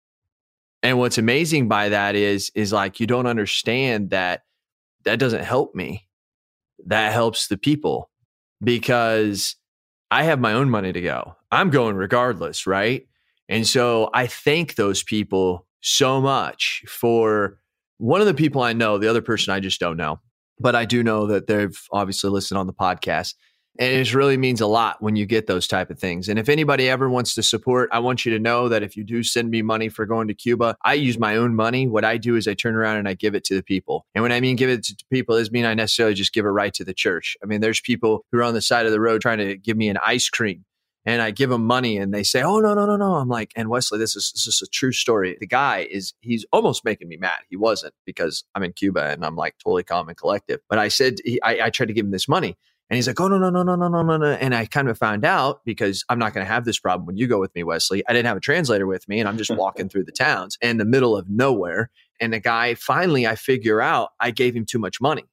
[0.83, 4.43] And what's amazing by that is is like you don't understand that
[5.05, 6.09] that doesn't help me.
[6.87, 8.11] That helps the people
[8.63, 9.55] because
[10.11, 11.37] I have my own money to go.
[11.53, 13.07] I'm going regardless, right?
[13.49, 17.59] And so I thank those people so much for
[17.99, 20.21] one of the people I know, the other person I just don't know,
[20.59, 23.35] but I do know that they've obviously listened on the podcast.
[23.79, 26.29] And it really means a lot when you get those type of things.
[26.29, 29.05] And if anybody ever wants to support, I want you to know that if you
[29.05, 31.89] do send me money for going to Cuba, I use my own money.
[31.89, 34.05] What I do is I turn around and I give it to the people.
[34.15, 36.45] And when I mean give it to people, it doesn't mean I necessarily just give
[36.45, 37.35] it right to the church.
[37.43, 39.79] I mean, there's people who are on the side of the road trying to give
[39.79, 40.67] me an ice cream
[41.05, 43.15] and I give them money and they say, Oh, no, no, no, no.
[43.15, 45.37] I'm like, and Wesley, this is, this is a true story.
[45.41, 47.41] The guy is, he's almost making me mad.
[47.49, 50.61] He wasn't because I'm in Cuba and I'm like totally calm and collective.
[50.69, 52.57] But I said, he, I, I tried to give him this money
[52.89, 54.27] and he's like, Oh, no, no, no, no, no, no, no, no.
[54.27, 57.17] And I kind of found out because I'm not going to have this problem when
[57.17, 58.05] you go with me, Wesley.
[58.09, 60.77] I didn't have a translator with me and I'm just walking through the towns in
[60.77, 61.91] the middle of nowhere.
[62.21, 65.25] And the guy finally, I figure out I gave him too much money.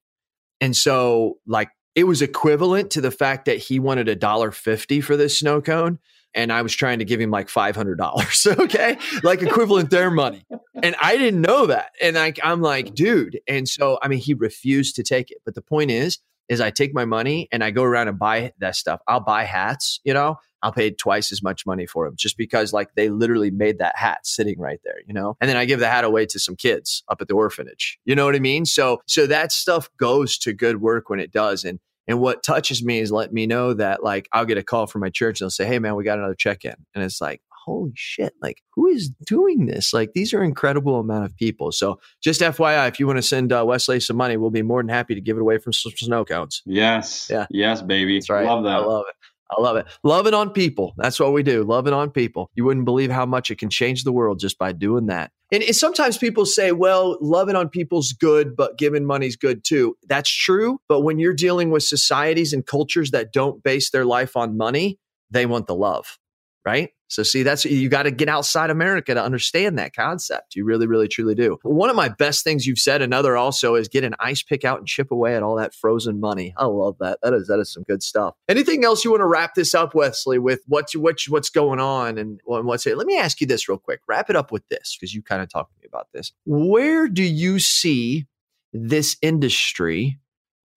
[0.62, 5.02] And so, like, it was equivalent to the fact that he wanted a dollar fifty
[5.02, 6.00] for this snow cone,
[6.34, 8.48] and I was trying to give him like five hundred dollars.
[8.60, 10.46] Okay, like equivalent their money,
[10.82, 11.92] and I didn't know that.
[12.02, 13.40] And like I'm like, dude.
[13.48, 15.40] And so I mean, he refused to take it.
[15.46, 16.20] But the point is,
[16.50, 19.02] is I take my money and I go around and buy that stuff.
[19.08, 20.00] I'll buy hats.
[20.04, 23.52] You know, I'll pay twice as much money for them just because like they literally
[23.52, 25.38] made that hat sitting right there, you know?
[25.40, 28.00] And then I give the hat away to some kids up at the orphanage.
[28.06, 28.66] You know what I mean?
[28.66, 31.64] So so that stuff goes to good work when it does.
[31.64, 34.88] And and what touches me is let me know that like I'll get a call
[34.88, 36.76] from my church and they'll say, Hey man, we got another check-in.
[36.96, 39.94] And it's like, holy shit, like who is doing this?
[39.94, 41.72] Like these are incredible amount of people.
[41.72, 44.82] So just FYI, if you want to send uh, Wesley some money, we'll be more
[44.82, 46.64] than happy to give it away from some snow cones.
[46.66, 47.30] Yes.
[47.30, 47.46] Yeah.
[47.50, 48.18] Yes, baby.
[48.18, 48.46] That's right.
[48.46, 48.70] Love that.
[48.70, 49.16] I love it.
[49.52, 49.88] I love it.
[50.04, 50.94] Love it on people.
[50.98, 51.64] That's what we do.
[51.64, 52.50] Love it on people.
[52.54, 55.32] You wouldn't believe how much it can change the world just by doing that.
[55.52, 59.98] And, and sometimes people say, well, loving on people's good, but giving money's good too.
[60.08, 60.80] That's true.
[60.88, 65.00] But when you're dealing with societies and cultures that don't base their life on money,
[65.32, 66.20] they want the love,
[66.66, 66.90] right?
[67.08, 70.56] So, see, that's you got to get outside America to understand that concept.
[70.56, 71.58] You really, really, truly do.
[71.64, 74.78] One of my best things you've said, another also, is get an ice pick out
[74.78, 76.54] and chip away at all that frozen money.
[76.56, 77.18] I love that.
[77.24, 78.36] That is that is some good stuff.
[78.48, 82.20] Anything else you want to wrap this up, Wesley, with what's what's what's going on
[82.20, 82.96] and what's it?
[82.96, 84.02] Let me ask you this real quick.
[84.08, 86.32] Wrap it up with this because you kind of talked to me about this.
[86.46, 88.28] Where do you see
[88.72, 90.20] this industry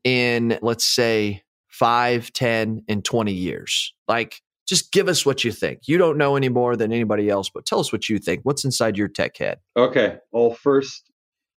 [0.04, 3.94] in, let's say, five, ten, and 20 years?
[4.08, 5.80] Like, just give us what you think.
[5.86, 8.40] You don't know any more than anybody else, but tell us what you think.
[8.44, 9.58] What's inside your tech head?
[9.76, 10.16] Okay.
[10.30, 11.10] Well, first,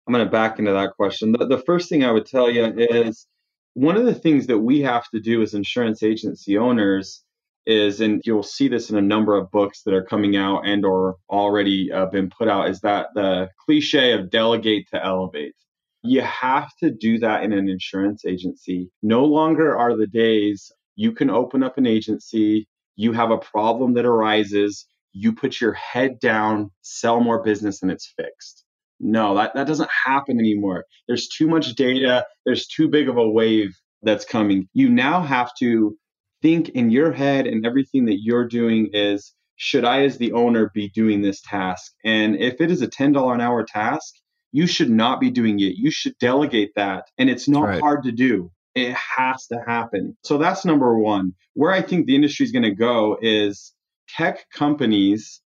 [0.07, 1.31] I'm going to back into that question.
[1.33, 3.27] The, the first thing I would tell you is
[3.73, 7.23] one of the things that we have to do as insurance agency owners
[7.65, 10.85] is, and you'll see this in a number of books that are coming out and
[10.85, 15.55] or already uh, been put out, is that the cliche of delegate to elevate.
[16.03, 18.89] You have to do that in an insurance agency.
[19.01, 23.93] No longer are the days you can open up an agency, you have a problem
[23.93, 28.63] that arises, you put your head down, sell more business, and it's fixed.
[28.99, 30.85] No, that, that doesn't happen anymore.
[31.07, 34.67] There's too much data, there's too big of a wave that's coming.
[34.73, 35.97] You now have to
[36.41, 40.71] think in your head, and everything that you're doing is should I, as the owner,
[40.73, 41.93] be doing this task?
[42.03, 44.13] And if it is a $10 an hour task,
[44.51, 45.75] you should not be doing it.
[45.75, 47.05] You should delegate that.
[47.17, 47.79] And it's not right.
[47.79, 48.51] hard to do.
[48.75, 50.17] It has to happen.
[50.23, 51.33] So that's number one.
[51.53, 53.73] Where I think the industry is going to go is
[54.09, 55.41] tech companies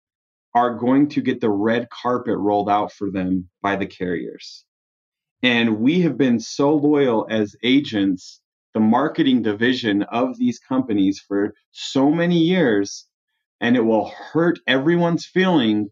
[0.55, 4.65] are going to get the red carpet rolled out for them by the carriers.
[5.43, 8.41] And we have been so loyal as agents,
[8.75, 13.07] the marketing division of these companies for so many years,
[13.61, 15.91] and it will hurt everyone's feeling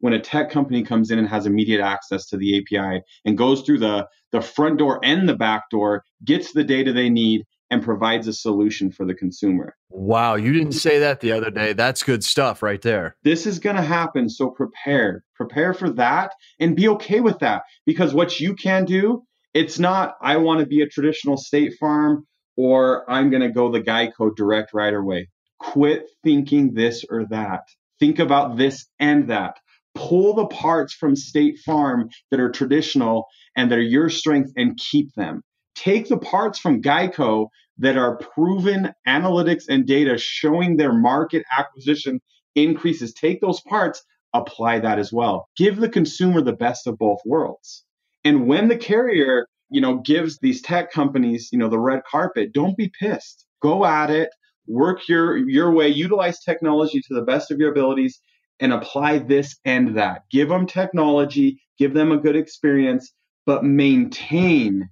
[0.00, 3.62] when a tech company comes in and has immediate access to the API and goes
[3.62, 7.84] through the, the front door and the back door, gets the data they need, and
[7.84, 9.76] provides a solution for the consumer.
[9.90, 11.72] Wow, you didn't say that the other day.
[11.72, 13.16] That's good stuff right there.
[13.22, 15.22] This is going to happen, so prepare.
[15.36, 19.22] Prepare for that and be okay with that because what you can do,
[19.54, 22.26] it's not I want to be a traditional state farm
[22.56, 25.28] or I'm going to go the Geico direct right away.
[25.60, 27.62] Quit thinking this or that.
[28.00, 29.58] Think about this and that
[29.94, 33.26] pull the parts from State Farm that are traditional
[33.56, 35.42] and that are your strength and keep them.
[35.74, 42.20] Take the parts from Geico that are proven analytics and data showing their market acquisition
[42.54, 43.14] increases.
[43.14, 44.02] Take those parts,
[44.34, 45.48] apply that as well.
[45.56, 47.84] Give the consumer the best of both worlds.
[48.24, 52.52] And when the carrier, you know, gives these tech companies, you know, the red carpet,
[52.52, 53.46] don't be pissed.
[53.62, 54.28] Go at it,
[54.66, 58.20] work your your way, utilize technology to the best of your abilities
[58.60, 60.24] and apply this and that.
[60.30, 63.12] Give them technology, give them a good experience,
[63.46, 64.88] but maintain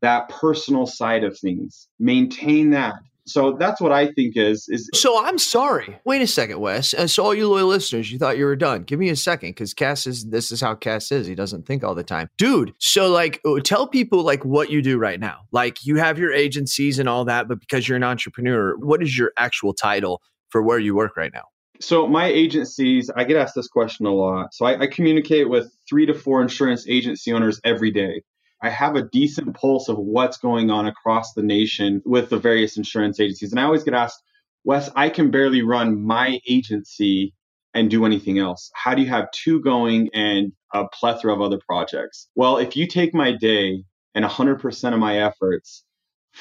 [0.00, 1.88] that personal side of things.
[1.98, 2.94] Maintain that.
[3.24, 4.90] So that's what I think is is.
[4.94, 5.96] So I'm sorry.
[6.04, 6.92] Wait a second, Wes.
[6.92, 8.82] Uh, so all you loyal listeners, you thought you were done.
[8.82, 10.26] Give me a second, because Cass is.
[10.26, 11.28] This is how Cass is.
[11.28, 12.74] He doesn't think all the time, dude.
[12.78, 15.42] So like, uh, tell people like what you do right now.
[15.52, 19.16] Like you have your agencies and all that, but because you're an entrepreneur, what is
[19.16, 21.44] your actual title for where you work right now?
[21.82, 24.54] So my agencies, I get asked this question a lot.
[24.54, 28.22] So I, I, communicate with three to four insurance agency owners every day.
[28.62, 32.76] I have a decent pulse of what's going on across the nation with the various
[32.76, 33.50] insurance agencies.
[33.50, 34.22] And I always get asked,
[34.62, 37.34] Wes, I can barely run my agency
[37.74, 38.70] and do anything else.
[38.74, 42.28] How do you have two going and a plethora of other projects?
[42.36, 43.82] Well, if you take my day
[44.14, 45.82] and 100% of my efforts,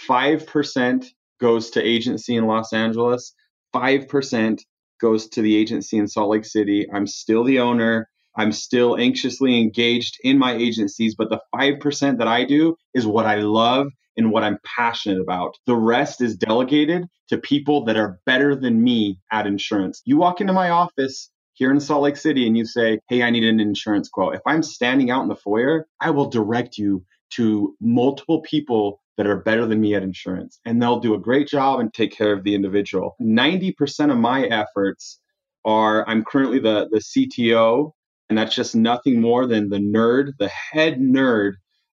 [0.08, 1.06] 5%
[1.40, 3.34] goes to agency in Los Angeles,
[3.74, 4.60] 5%
[5.02, 6.88] goes to the agency in Salt Lake City.
[6.94, 8.08] I'm still the owner.
[8.38, 13.26] I'm still anxiously engaged in my agencies, but the 5% that I do is what
[13.26, 15.56] I love and what I'm passionate about.
[15.66, 20.02] The rest is delegated to people that are better than me at insurance.
[20.06, 23.30] You walk into my office here in Salt Lake City and you say, Hey, I
[23.30, 24.36] need an insurance quote.
[24.36, 29.30] If I'm standing out in the foyer, I will direct you to multiple people that
[29.30, 32.34] are better than me at insurance and they'll do a great job and take care
[32.34, 35.20] of the individual 90% of my efforts
[35.64, 37.92] are i'm currently the the cto
[38.30, 41.52] and that's just nothing more than the nerd the head nerd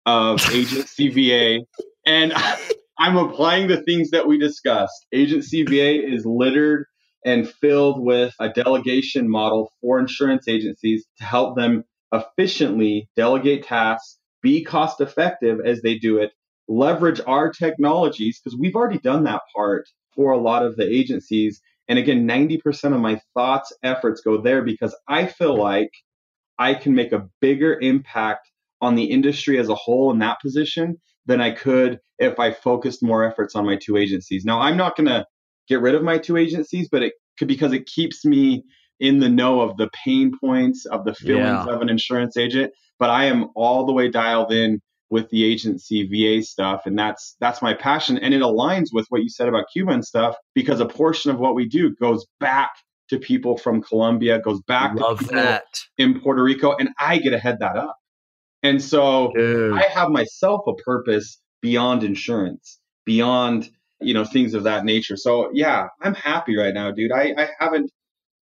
[0.04, 1.64] of Agency VA.
[2.04, 2.34] and
[2.98, 6.84] i'm applying the things that we discussed Agency VA is littered
[7.24, 14.18] and filled with a delegation model for insurance agencies to help them efficiently delegate tasks
[14.42, 16.32] be cost effective as they do it
[16.68, 21.60] leverage our technologies because we've already done that part for a lot of the agencies.
[21.88, 25.90] And again, 90% of my thoughts, efforts go there because I feel like
[26.58, 28.50] I can make a bigger impact
[28.80, 33.02] on the industry as a whole in that position than I could if I focused
[33.02, 34.44] more efforts on my two agencies.
[34.44, 35.26] Now, I'm not going to
[35.68, 38.62] get rid of my two agencies, but it could because it keeps me
[39.00, 41.74] in the know of the pain points of the feelings yeah.
[41.74, 42.72] of an insurance agent.
[42.98, 47.36] But I am all the way dialed in with the agency VA stuff and that's
[47.40, 50.80] that's my passion and it aligns with what you said about Cuba and stuff because
[50.80, 52.70] a portion of what we do goes back
[53.10, 55.64] to people from Colombia goes back Love to people that.
[55.98, 57.96] in Puerto Rico and I get to head that up.
[58.62, 59.74] And so Dude.
[59.74, 63.68] I have myself a purpose beyond insurance, beyond
[64.00, 65.16] you know things of that nature.
[65.16, 67.12] So yeah, I'm happy right now, dude.
[67.12, 67.90] I, I haven't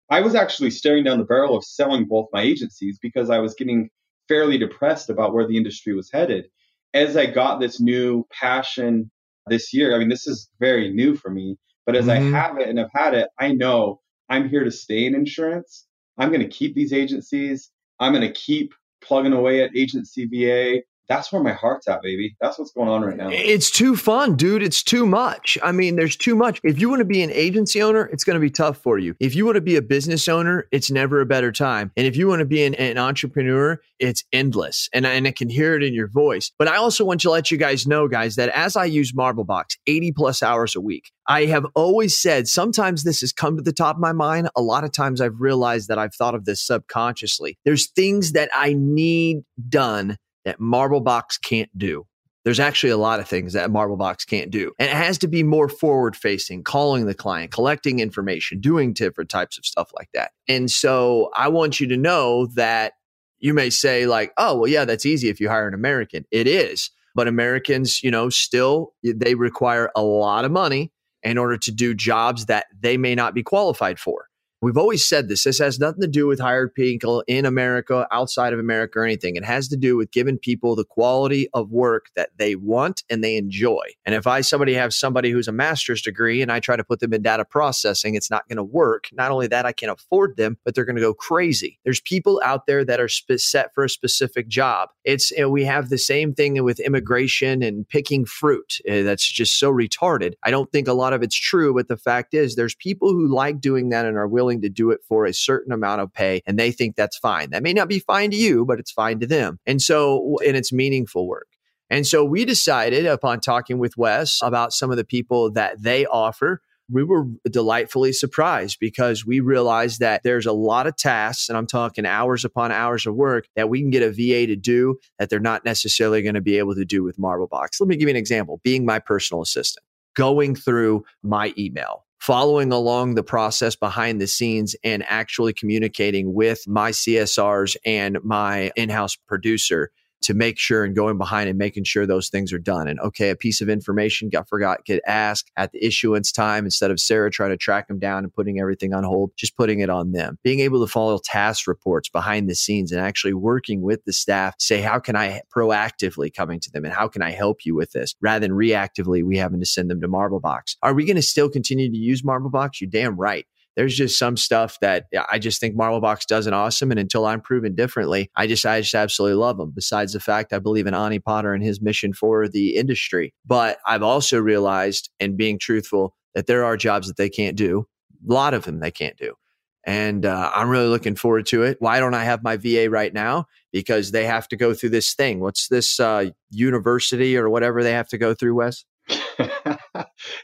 [0.09, 3.53] I was actually staring down the barrel of selling both my agencies because I was
[3.55, 3.89] getting
[4.31, 6.45] fairly depressed about where the industry was headed.
[6.93, 9.11] As I got this new passion
[9.47, 12.33] this year, I mean, this is very new for me, but as mm-hmm.
[12.33, 15.85] I have it and I've had it, I know I'm here to stay in insurance.
[16.17, 17.71] I'm going to keep these agencies.
[17.99, 18.73] I'm going to keep
[19.03, 20.81] plugging away at agency VA.
[21.11, 22.37] That's where my heart's at, baby.
[22.39, 23.27] That's what's going on right now.
[23.29, 24.63] It's too fun, dude.
[24.63, 25.57] It's too much.
[25.61, 26.61] I mean, there's too much.
[26.63, 29.13] If you want to be an agency owner, it's going to be tough for you.
[29.19, 31.91] If you want to be a business owner, it's never a better time.
[31.97, 34.87] And if you want to be an, an entrepreneur, it's endless.
[34.93, 36.49] And, and I can hear it in your voice.
[36.57, 39.77] But I also want to let you guys know, guys, that as I use MarvelBox
[39.87, 43.73] 80 plus hours a week, I have always said sometimes this has come to the
[43.73, 44.49] top of my mind.
[44.55, 47.57] A lot of times I've realized that I've thought of this subconsciously.
[47.65, 52.05] There's things that I need done that MarvelBox can't do.
[52.43, 54.71] There's actually a lot of things that MarvelBox can't do.
[54.79, 59.29] And it has to be more forward facing, calling the client, collecting information, doing different
[59.29, 60.31] types of stuff like that.
[60.47, 62.93] And so I want you to know that
[63.37, 66.25] you may say, like, oh, well, yeah, that's easy if you hire an American.
[66.31, 66.89] It is.
[67.13, 70.91] But Americans, you know, still, they require a lot of money
[71.23, 74.27] in order to do jobs that they may not be qualified for.
[74.61, 75.43] We've always said this.
[75.43, 79.35] This has nothing to do with hired people in America, outside of America, or anything.
[79.35, 83.23] It has to do with giving people the quality of work that they want and
[83.23, 83.81] they enjoy.
[84.05, 86.99] And if I somebody have somebody who's a master's degree and I try to put
[86.99, 89.07] them in data processing, it's not going to work.
[89.11, 91.79] Not only that, I can't afford them, but they're going to go crazy.
[91.83, 94.89] There's people out there that are set for a specific job.
[95.05, 98.77] It's you know, we have the same thing with immigration and picking fruit.
[98.87, 100.33] Uh, that's just so retarded.
[100.43, 103.27] I don't think a lot of it's true, but the fact is, there's people who
[103.27, 106.13] like doing that and are willing willing to do it for a certain amount of
[106.13, 107.51] pay and they think that's fine.
[107.51, 109.59] That may not be fine to you, but it's fine to them.
[109.65, 111.47] And so, and it's meaningful work.
[111.89, 116.05] And so we decided upon talking with Wes about some of the people that they
[116.05, 116.61] offer
[116.93, 121.67] we were delightfully surprised because we realized that there's a lot of tasks, and I'm
[121.67, 125.29] talking hours upon hours of work that we can get a VA to do that
[125.29, 127.79] they're not necessarily going to be able to do with MarvelBox.
[127.79, 129.85] Let me give you an example being my personal assistant,
[130.15, 136.61] going through my email, following along the process behind the scenes and actually communicating with
[136.67, 139.91] my CSRs and my in house producer
[140.21, 142.87] to make sure and going behind and making sure those things are done.
[142.87, 146.91] And okay, a piece of information got forgot, get asked at the issuance time instead
[146.91, 149.89] of Sarah trying to track them down and putting everything on hold, just putting it
[149.89, 150.37] on them.
[150.43, 154.55] Being able to follow task reports behind the scenes and actually working with the staff,
[154.59, 157.91] say, how can I proactively coming to them and how can I help you with
[157.91, 160.77] this rather than reactively we having to send them to MarvelBox.
[160.81, 162.81] Are we going to still continue to use MarvelBox?
[162.81, 163.45] You damn right
[163.75, 166.91] there's just some stuff that I just think MarvelBox does an awesome.
[166.91, 169.71] And until I'm proven differently, I just I just absolutely love them.
[169.73, 173.33] Besides the fact I believe in Ani Potter and his mission for the industry.
[173.45, 177.87] But I've also realized, and being truthful, that there are jobs that they can't do.
[178.29, 179.35] A lot of them they can't do.
[179.83, 181.77] And uh, I'm really looking forward to it.
[181.79, 183.47] Why don't I have my VA right now?
[183.71, 185.39] Because they have to go through this thing.
[185.39, 188.85] What's this uh, university or whatever they have to go through, Wes?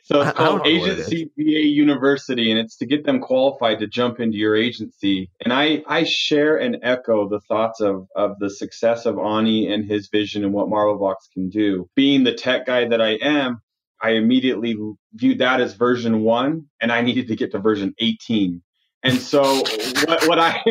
[0.08, 4.38] So it's called Agency VA University, and it's to get them qualified to jump into
[4.38, 5.30] your agency.
[5.44, 9.84] And I, I share and echo the thoughts of, of the success of Ani and
[9.84, 11.90] his vision and what MarvelBox can do.
[11.94, 13.60] Being the tech guy that I am,
[14.02, 14.78] I immediately
[15.14, 18.62] viewed that as version one, and I needed to get to version 18.
[19.04, 19.42] And so
[20.06, 20.64] what, what I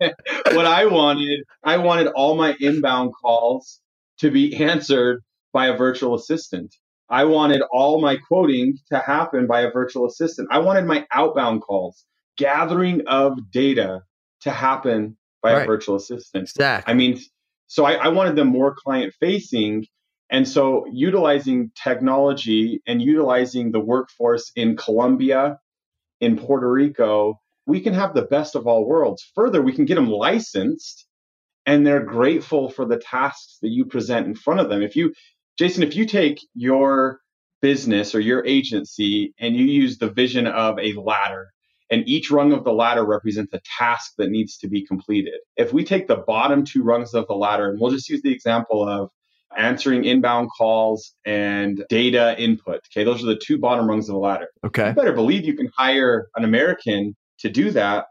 [0.50, 3.80] what I wanted, I wanted all my inbound calls
[4.18, 6.74] to be answered by a virtual assistant.
[7.08, 10.48] I wanted all my quoting to happen by a virtual assistant.
[10.50, 12.04] I wanted my outbound calls,
[12.36, 14.02] gathering of data
[14.40, 15.62] to happen by right.
[15.62, 16.44] a virtual assistant.
[16.44, 16.92] Exactly.
[16.92, 17.20] I mean,
[17.68, 19.86] so I, I wanted them more client facing.
[20.30, 25.58] And so utilizing technology and utilizing the workforce in Colombia,
[26.20, 29.30] in Puerto Rico, we can have the best of all worlds.
[29.34, 31.06] Further, we can get them licensed
[31.66, 34.82] and they're grateful for the tasks that you present in front of them.
[34.82, 35.12] If you
[35.58, 37.20] Jason, if you take your
[37.62, 41.48] business or your agency and you use the vision of a ladder,
[41.90, 45.34] and each rung of the ladder represents a task that needs to be completed.
[45.56, 48.32] If we take the bottom two rungs of the ladder, and we'll just use the
[48.32, 49.10] example of
[49.56, 52.80] answering inbound calls and data input.
[52.90, 54.48] Okay, those are the two bottom rungs of the ladder.
[54.64, 54.88] Okay.
[54.88, 58.06] You better believe you can hire an American to do that.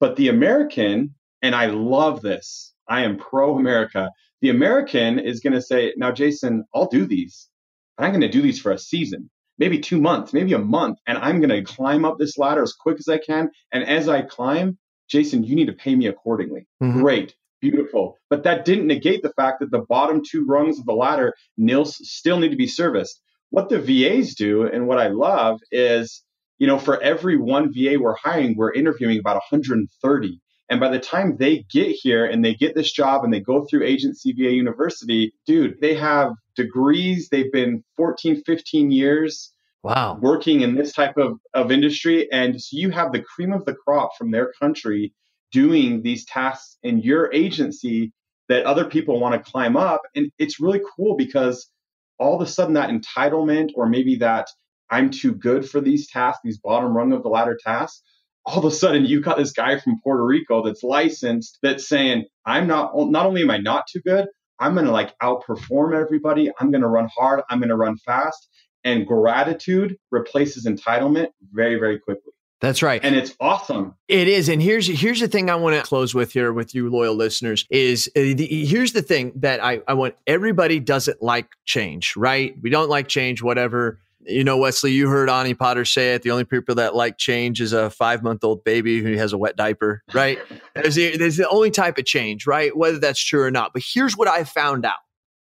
[0.00, 4.10] But the American, and I love this, I am pro America.
[4.42, 7.48] The American is going to say, now, Jason, I'll do these.
[7.96, 10.98] I'm going to do these for a season, maybe two months, maybe a month.
[11.06, 13.50] And I'm going to climb up this ladder as quick as I can.
[13.72, 14.78] And as I climb,
[15.08, 16.66] Jason, you need to pay me accordingly.
[16.82, 17.00] Mm-hmm.
[17.02, 17.36] Great.
[17.60, 18.18] Beautiful.
[18.28, 21.96] But that didn't negate the fact that the bottom two rungs of the ladder nils
[22.02, 23.20] still need to be serviced.
[23.50, 26.24] What the VAs do, and what I love is,
[26.58, 30.40] you know, for every one VA we're hiring, we're interviewing about 130.
[30.72, 33.66] And by the time they get here and they get this job and they go
[33.66, 37.28] through Agency VA University, dude, they have degrees.
[37.28, 39.52] They've been 14, 15 years
[39.82, 40.18] wow.
[40.22, 42.26] working in this type of, of industry.
[42.32, 45.12] And so you have the cream of the crop from their country
[45.50, 48.10] doing these tasks in your agency
[48.48, 50.00] that other people want to climb up.
[50.16, 51.70] And it's really cool because
[52.18, 54.48] all of a sudden that entitlement or maybe that
[54.88, 58.02] I'm too good for these tasks, these bottom rung of the ladder tasks,
[58.44, 62.24] all of a sudden you've got this guy from Puerto Rico that's licensed that's saying,
[62.44, 64.26] I'm not not only am I not too good,
[64.58, 66.50] I'm gonna like outperform everybody.
[66.58, 68.48] I'm gonna run hard, I'm gonna run fast.
[68.84, 72.32] And gratitude replaces entitlement very, very quickly.
[72.60, 73.00] That's right.
[73.02, 73.96] And it's awesome.
[74.06, 74.48] It is.
[74.48, 77.66] And here's here's the thing I want to close with here with you loyal listeners
[77.70, 82.54] is uh, the, here's the thing that I, I want everybody doesn't like change, right?
[82.62, 83.98] We don't like change, whatever.
[84.24, 86.22] You know, Wesley, you heard Ani Potter say it.
[86.22, 89.38] The only people that like change is a five month old baby who has a
[89.38, 90.38] wet diaper, right?
[90.74, 92.76] there's, the, there's the only type of change, right?
[92.76, 93.72] Whether that's true or not.
[93.72, 94.98] But here's what I found out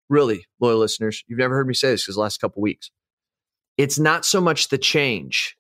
[0.08, 1.24] really, loyal listeners.
[1.26, 2.90] You've never heard me say this because the last couple weeks.
[3.78, 5.56] It's not so much the change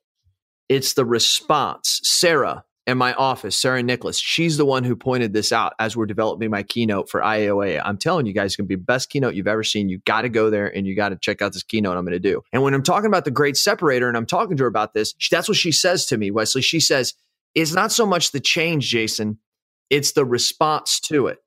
[0.72, 2.00] it's the response.
[2.02, 6.06] Sarah in my office, Sarah Nicholas, she's the one who pointed this out as we're
[6.06, 7.80] developing my keynote for IAOA.
[7.84, 9.88] I'm telling you guys, it's going to be the best keynote you've ever seen.
[9.88, 12.12] You got to go there and you got to check out this keynote I'm going
[12.12, 12.42] to do.
[12.52, 15.14] And when I'm talking about the great separator and I'm talking to her about this,
[15.30, 16.62] that's what she says to me, Wesley.
[16.62, 17.14] She says,
[17.54, 19.38] it's not so much the change, Jason,
[19.88, 21.38] it's the response to it.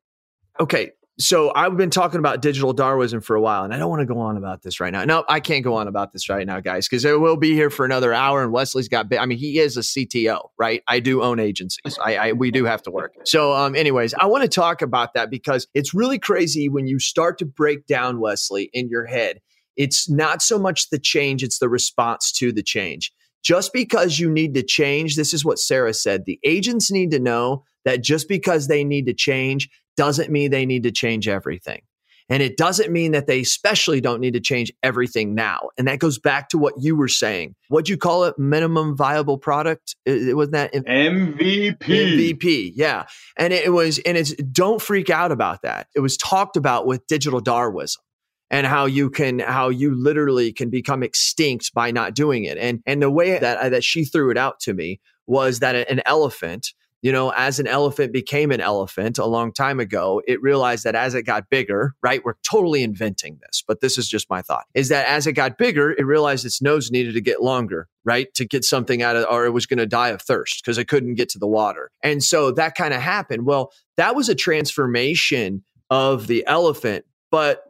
[0.60, 4.02] Okay, so I've been talking about digital Darwinism for a while, and I don't want
[4.02, 5.06] to go on about this right now.
[5.06, 7.70] No, I can't go on about this right now, guys, because it will be here
[7.70, 8.44] for another hour.
[8.44, 10.84] And Wesley's got, I mean, he is a CTO, right?
[10.88, 11.98] I do own agencies.
[12.04, 13.14] I, I we do have to work.
[13.24, 17.00] So, um, anyways, I want to talk about that because it's really crazy when you
[17.00, 19.40] start to break down Wesley in your head.
[19.78, 23.14] It's not so much the change; it's the response to the change.
[23.42, 26.26] Just because you need to change, this is what Sarah said.
[26.26, 30.66] The agents need to know that just because they need to change doesn't mean they
[30.66, 31.82] need to change everything.
[32.28, 35.70] And it doesn't mean that they especially don't need to change everything now.
[35.78, 37.54] And that goes back to what you were saying.
[37.68, 38.40] What'd you call it?
[38.40, 39.96] Minimum viable product?
[40.06, 41.78] It, wasn't that MVP?
[41.78, 43.06] MVP, yeah.
[43.38, 45.88] And it was, and it's don't freak out about that.
[45.96, 48.02] It was talked about with digital Darwinism
[48.50, 52.58] and how you can how you literally can become extinct by not doing it.
[52.58, 55.76] And and the way that uh, that she threw it out to me was that
[55.76, 60.42] an elephant you know, as an elephant became an elephant a long time ago, it
[60.42, 62.24] realized that as it got bigger, right?
[62.26, 65.58] We're totally inventing this, but this is just my thought is that as it got
[65.58, 68.34] bigger, it realized its nose needed to get longer, right?
[68.36, 70.88] To get something out of, or it was going to die of thirst because it
[70.88, 71.92] couldn't get to the water.
[72.02, 73.46] And so that kind of happened.
[73.46, 77.65] Well, that was a transformation of the elephant, but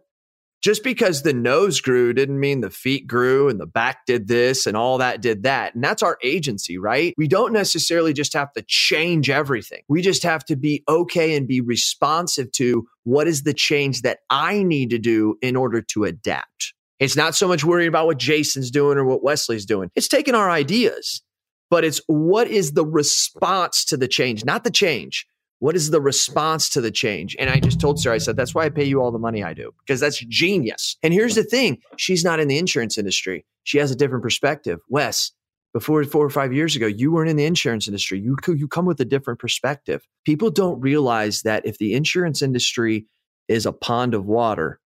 [0.66, 4.66] just because the nose grew didn't mean the feet grew and the back did this
[4.66, 5.76] and all that did that.
[5.76, 7.14] And that's our agency, right?
[7.20, 9.84] We don't necessarily just have to change everything.
[9.88, 14.22] We just have to be okay and be responsive to what is the change that
[14.32, 16.74] I need to do in order to adapt.
[16.98, 19.92] It's not so much worrying about what Jason's doing or what Wesley's doing.
[19.94, 21.22] It's taking our ideas,
[21.70, 25.28] but it's what is the response to the change, not the change.
[25.66, 27.36] What is the response to the change?
[27.40, 29.44] And I just told Sarah, I said, that's why I pay you all the money
[29.44, 30.96] I do, because that's genius.
[31.02, 33.48] And here's the thing she's not in the insurance industry.
[33.64, 34.80] She has a different perspective.
[34.90, 35.32] Wes,
[35.74, 38.20] before four or five years ago, you weren't in the insurance industry.
[38.20, 40.06] You, you come with a different perspective.
[40.24, 43.08] People don't realize that if the insurance industry
[43.48, 44.80] is a pond of water,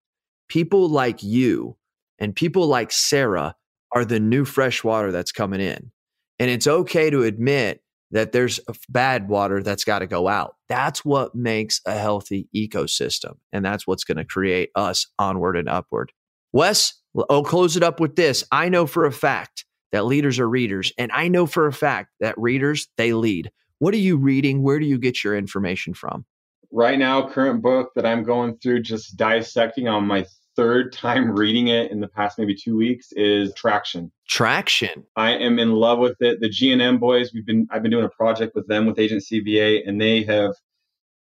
[0.48, 1.76] people like you
[2.20, 3.54] and people like Sarah
[3.92, 5.92] are the new fresh water that's coming in.
[6.40, 7.82] And it's okay to admit
[8.12, 10.56] that there's bad water that's got to go out.
[10.68, 13.38] That's what makes a healthy ecosystem.
[13.54, 16.12] And that's what's going to create us onward and upward.
[16.52, 16.94] Wes,
[17.30, 18.44] I'll close it up with this.
[18.52, 22.10] I know for a fact that leaders are readers, and I know for a fact
[22.20, 23.52] that readers, they lead.
[23.80, 24.62] What are you reading?
[24.62, 26.26] Where do you get your information from?
[26.72, 30.26] Right now, current book that I'm going through, just dissecting on my
[30.60, 34.12] third time reading it in the past maybe two weeks is Traction.
[34.28, 35.06] Traction.
[35.16, 36.42] I am in love with it.
[36.42, 39.00] The G and M boys, we've been I've been doing a project with them with
[39.00, 40.56] Agency VA, and they have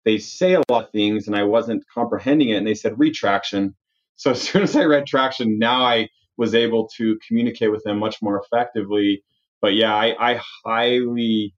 [0.03, 3.75] they say a lot of things, and I wasn't comprehending it, and they said retraction.
[4.17, 7.97] So as soon as I read Traction, now I was able to communicate with them
[7.97, 9.23] much more effectively.
[9.61, 11.55] But yeah, I, I highly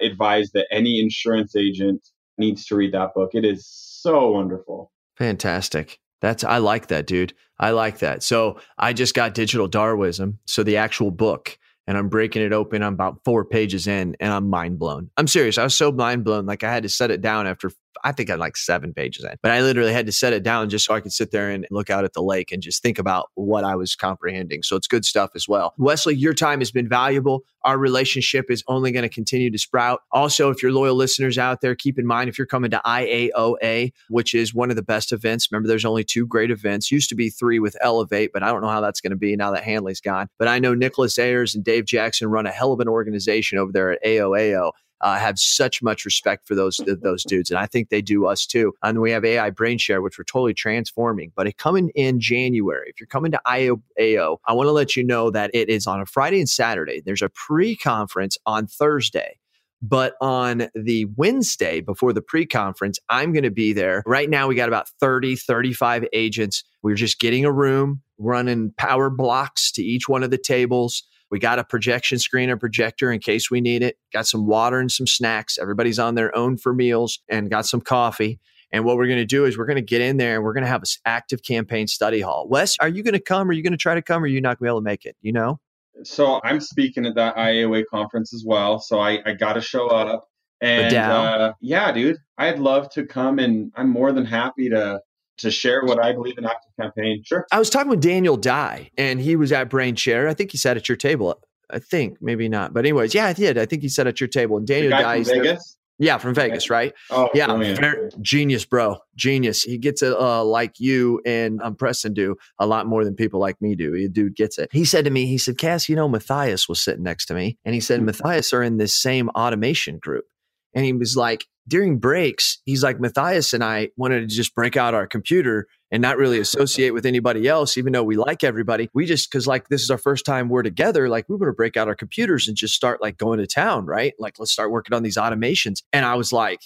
[0.00, 2.08] advise that any insurance agent
[2.38, 3.30] needs to read that book.
[3.34, 4.92] It is so wonderful.
[5.16, 5.98] Fantastic.
[6.20, 7.34] That's I like that, dude.
[7.58, 8.22] I like that.
[8.22, 12.82] So I just got digital Darwinism, so the actual book, and I'm breaking it open.
[12.82, 15.10] I'm about four pages in, and I'm mind blown.
[15.16, 15.58] I'm serious.
[15.58, 17.70] I was so mind blown, like I had to set it down after
[18.04, 20.68] I think I'm like seven pages in, but I literally had to set it down
[20.68, 22.98] just so I could sit there and look out at the lake and just think
[22.98, 24.62] about what I was comprehending.
[24.62, 25.74] So it's good stuff as well.
[25.78, 27.44] Wesley, your time has been valuable.
[27.64, 30.00] Our relationship is only going to continue to sprout.
[30.12, 33.92] Also, if you're loyal listeners out there, keep in mind if you're coming to IAOA,
[34.08, 35.48] which is one of the best events.
[35.50, 36.90] Remember, there's only two great events.
[36.90, 39.36] Used to be three with Elevate, but I don't know how that's going to be
[39.36, 40.28] now that Hanley's gone.
[40.38, 43.72] But I know Nicholas Ayers and Dave Jackson run a hell of an organization over
[43.72, 47.88] there at AOAO uh, have such much respect for those those dudes, and I think
[47.88, 48.74] they do us too.
[48.82, 51.32] And we have AI BrainShare, which we're totally transforming.
[51.34, 52.90] But it coming in January.
[52.90, 56.00] If you're coming to IOAO, I want to let you know that it is on
[56.00, 57.00] a Friday and Saturday.
[57.00, 59.38] There's a pre-conference on Thursday.
[59.80, 64.02] But on the Wednesday before the pre conference, I'm going to be there.
[64.06, 66.64] Right now, we got about 30, 35 agents.
[66.82, 71.04] We're just getting a room, running power blocks to each one of the tables.
[71.30, 73.96] We got a projection screen or projector in case we need it.
[74.12, 75.58] Got some water and some snacks.
[75.58, 78.40] Everybody's on their own for meals and got some coffee.
[78.70, 80.52] And what we're going to do is we're going to get in there and we're
[80.52, 82.46] going to have an active campaign study hall.
[82.48, 83.48] Wes, are you going to come?
[83.48, 84.22] Are you going to try to come?
[84.22, 85.16] Or are you not going to be able to make it?
[85.22, 85.60] You know?
[86.04, 88.78] So I'm speaking at that IAOA conference as well.
[88.78, 90.28] So I, I got to show up.
[90.60, 95.00] And uh, yeah, dude, I'd love to come and I'm more than happy to
[95.38, 97.22] to share what I believe in active campaign.
[97.24, 97.46] Sure.
[97.50, 100.28] I was talking with Daniel Dye and he was at Brain Share.
[100.28, 101.40] I think he sat at your table.
[101.70, 103.58] I think maybe not, but anyways, yeah, I did.
[103.58, 104.56] I think he sat at your table.
[104.56, 105.76] And Daniel Dye, Vegas.
[106.00, 106.94] Yeah, from Vegas, right?
[107.10, 109.64] Oh, yeah, very, genius, bro, genius.
[109.64, 113.40] He gets it uh, like you and um, Preston do a lot more than people
[113.40, 113.90] like me do.
[113.90, 114.70] The dude gets it.
[114.72, 117.58] He said to me, he said, Cass, you know, Matthias was sitting next to me,
[117.64, 118.06] and he said, mm-hmm.
[118.06, 120.26] Matthias are in this same automation group,
[120.74, 124.76] and he was like, during breaks, he's like, Matthias and I wanted to just break
[124.76, 128.88] out our computer and not really associate with anybody else, even though we like everybody.
[128.94, 131.52] We just, cause like this is our first time we're together, like we want to
[131.52, 134.14] break out our computers and just start like going to town, right?
[134.18, 135.82] Like let's start working on these automations.
[135.92, 136.60] And I was like,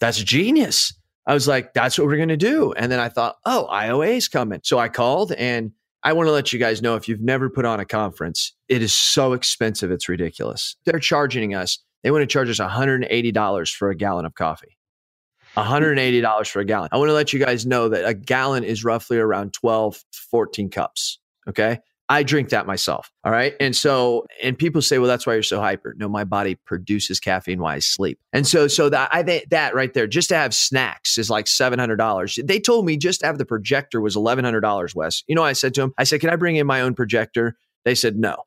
[0.00, 0.92] that's genius.
[1.26, 2.72] I was like, that's what we're going to do.
[2.72, 4.60] And then I thought, oh, IOA is coming.
[4.62, 7.64] So I called and I want to let you guys know if you've never put
[7.64, 9.90] on a conference, it is so expensive.
[9.90, 10.76] It's ridiculous.
[10.84, 14.76] They're charging us, they want to charge us $180 for a gallon of coffee.
[15.54, 15.60] Hmm.
[15.60, 16.90] $180 for a gallon.
[16.92, 20.70] I want to let you guys know that a gallon is roughly around 12 14
[20.70, 21.18] cups.
[21.48, 21.80] Okay.
[22.10, 23.10] I drink that myself.
[23.24, 23.54] All right.
[23.60, 25.94] And so, and people say, well, that's why you're so hyper.
[25.96, 28.18] No, my body produces caffeine while I sleep.
[28.34, 31.46] And so, so that I think that right there, just to have snacks is like
[31.46, 32.46] $700.
[32.46, 35.24] They told me just to have the projector was $1,100, Wes.
[35.26, 37.56] You know, I said to him, I said, can I bring in my own projector?
[37.86, 38.44] They said, no.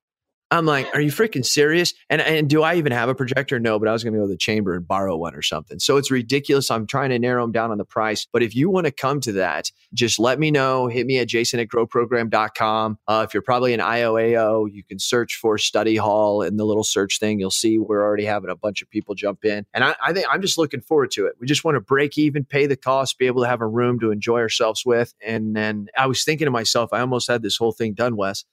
[0.49, 1.93] I'm like, are you freaking serious?
[2.09, 3.59] And and do I even have a projector?
[3.59, 5.79] No, but I was going to go to the chamber and borrow one or something.
[5.79, 6.71] So it's ridiculous.
[6.71, 8.25] I'm trying to narrow them down on the price.
[8.31, 10.87] But if you want to come to that, just let me know.
[10.87, 12.97] Hit me at jason at growprogram.com.
[13.07, 16.83] Uh, if you're probably an IOAO, you can search for study hall in the little
[16.83, 17.39] search thing.
[17.39, 19.65] You'll see we're already having a bunch of people jump in.
[19.73, 21.33] And I, I think I'm just looking forward to it.
[21.41, 23.99] We just want to break even, pay the cost, be able to have a room
[23.99, 25.13] to enjoy ourselves with.
[25.25, 28.45] And then I was thinking to myself, I almost had this whole thing done, Wes.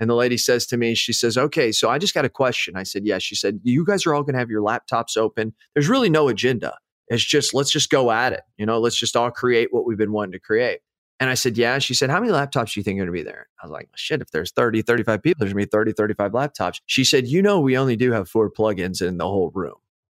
[0.00, 2.76] And the lady says to me, she says, Okay, so I just got a question.
[2.76, 3.14] I said, Yes.
[3.14, 3.18] Yeah.
[3.18, 5.54] She said, You guys are all going to have your laptops open.
[5.74, 6.76] There's really no agenda.
[7.08, 8.42] It's just, let's just go at it.
[8.58, 10.80] You know, let's just all create what we've been wanting to create.
[11.20, 11.78] And I said, Yeah.
[11.78, 13.48] She said, How many laptops do you think are going to be there?
[13.62, 16.32] I was like, Shit, if there's 30, 35 people, there's going to be 30, 35
[16.32, 16.80] laptops.
[16.86, 19.76] She said, You know, we only do have four plugins in the whole room.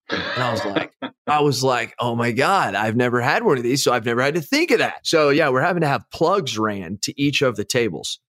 [0.10, 0.94] And I was like,
[1.28, 3.84] I was like, oh my God, I've never had one of these.
[3.84, 5.08] So I've never had to think of that.
[5.08, 8.20] So yeah, we're having to have plugs ran to each of the tables.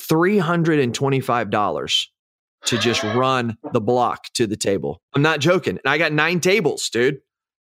[0.00, 2.06] $325
[2.66, 5.00] to just run the block to the table.
[5.14, 5.78] I'm not joking.
[5.84, 7.20] And I got nine tables, dude,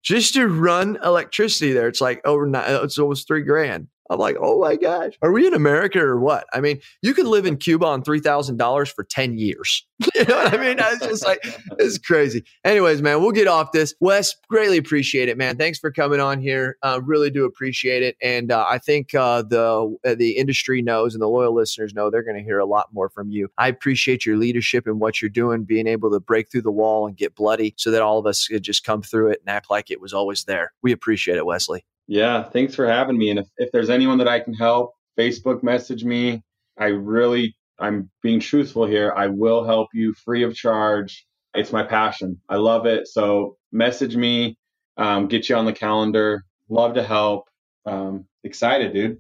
[0.04, 1.88] just to run electricity there.
[1.88, 3.88] It's like over, nine, it's almost three grand.
[4.10, 6.46] I'm like, oh my gosh, are we in America or what?
[6.54, 9.86] I mean, you could live in Cuba on three thousand dollars for ten years.
[10.16, 10.78] you know what I mean?
[10.78, 11.40] It's just like
[11.80, 12.44] it's crazy.
[12.64, 13.96] Anyways, man, we'll get off this.
[14.00, 15.58] Wes, greatly appreciate it, man.
[15.58, 16.78] Thanks for coming on here.
[16.84, 21.16] Uh, really do appreciate it, and uh, I think uh, the uh, the industry knows
[21.16, 23.50] and the loyal listeners know they're going to hear a lot more from you.
[23.58, 27.08] I appreciate your leadership and what you're doing, being able to break through the wall
[27.08, 29.70] and get bloody, so that all of us could just come through it and act
[29.70, 30.74] like it was always there.
[30.84, 31.86] We appreciate it, Wesley.
[32.08, 33.30] Yeah, thanks for having me.
[33.32, 36.44] And if, if there's anyone that I can help, Facebook message me.
[36.78, 39.14] I really, I'm being truthful here.
[39.16, 41.26] I will help you free of charge.
[41.54, 42.42] It's my passion.
[42.50, 43.08] I love it.
[43.08, 44.58] So message me,
[44.98, 46.44] um, get you on the calendar.
[46.70, 47.48] Love to help.
[47.86, 49.20] Um, excited, dude.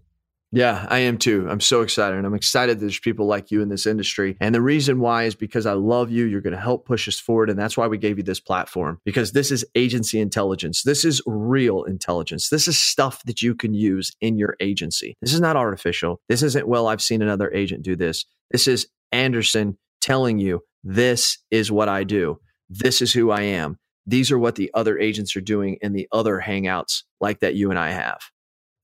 [0.51, 1.47] Yeah, I am too.
[1.49, 2.17] I'm so excited.
[2.17, 4.37] And I'm excited there's people like you in this industry.
[4.39, 6.25] And the reason why is because I love you.
[6.25, 7.49] You're going to help push us forward.
[7.49, 10.83] And that's why we gave you this platform because this is agency intelligence.
[10.83, 12.49] This is real intelligence.
[12.49, 15.17] This is stuff that you can use in your agency.
[15.21, 16.21] This is not artificial.
[16.29, 18.25] This isn't, well, I've seen another agent do this.
[18.51, 22.39] This is Anderson telling you, this is what I do.
[22.69, 23.77] This is who I am.
[24.05, 27.71] These are what the other agents are doing in the other hangouts like that you
[27.71, 28.19] and I have.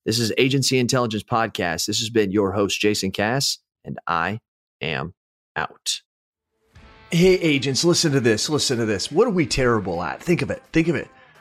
[0.06, 1.86] This is Agency Intelligence Podcast.
[1.86, 4.40] This has been your host, Jason Cass, and I
[4.82, 5.14] am
[5.56, 6.02] out.
[7.12, 8.50] Hey, agents, listen to this.
[8.50, 9.12] Listen to this.
[9.12, 10.24] What are we terrible at?
[10.24, 10.64] Think of it.
[10.74, 11.08] Think of it.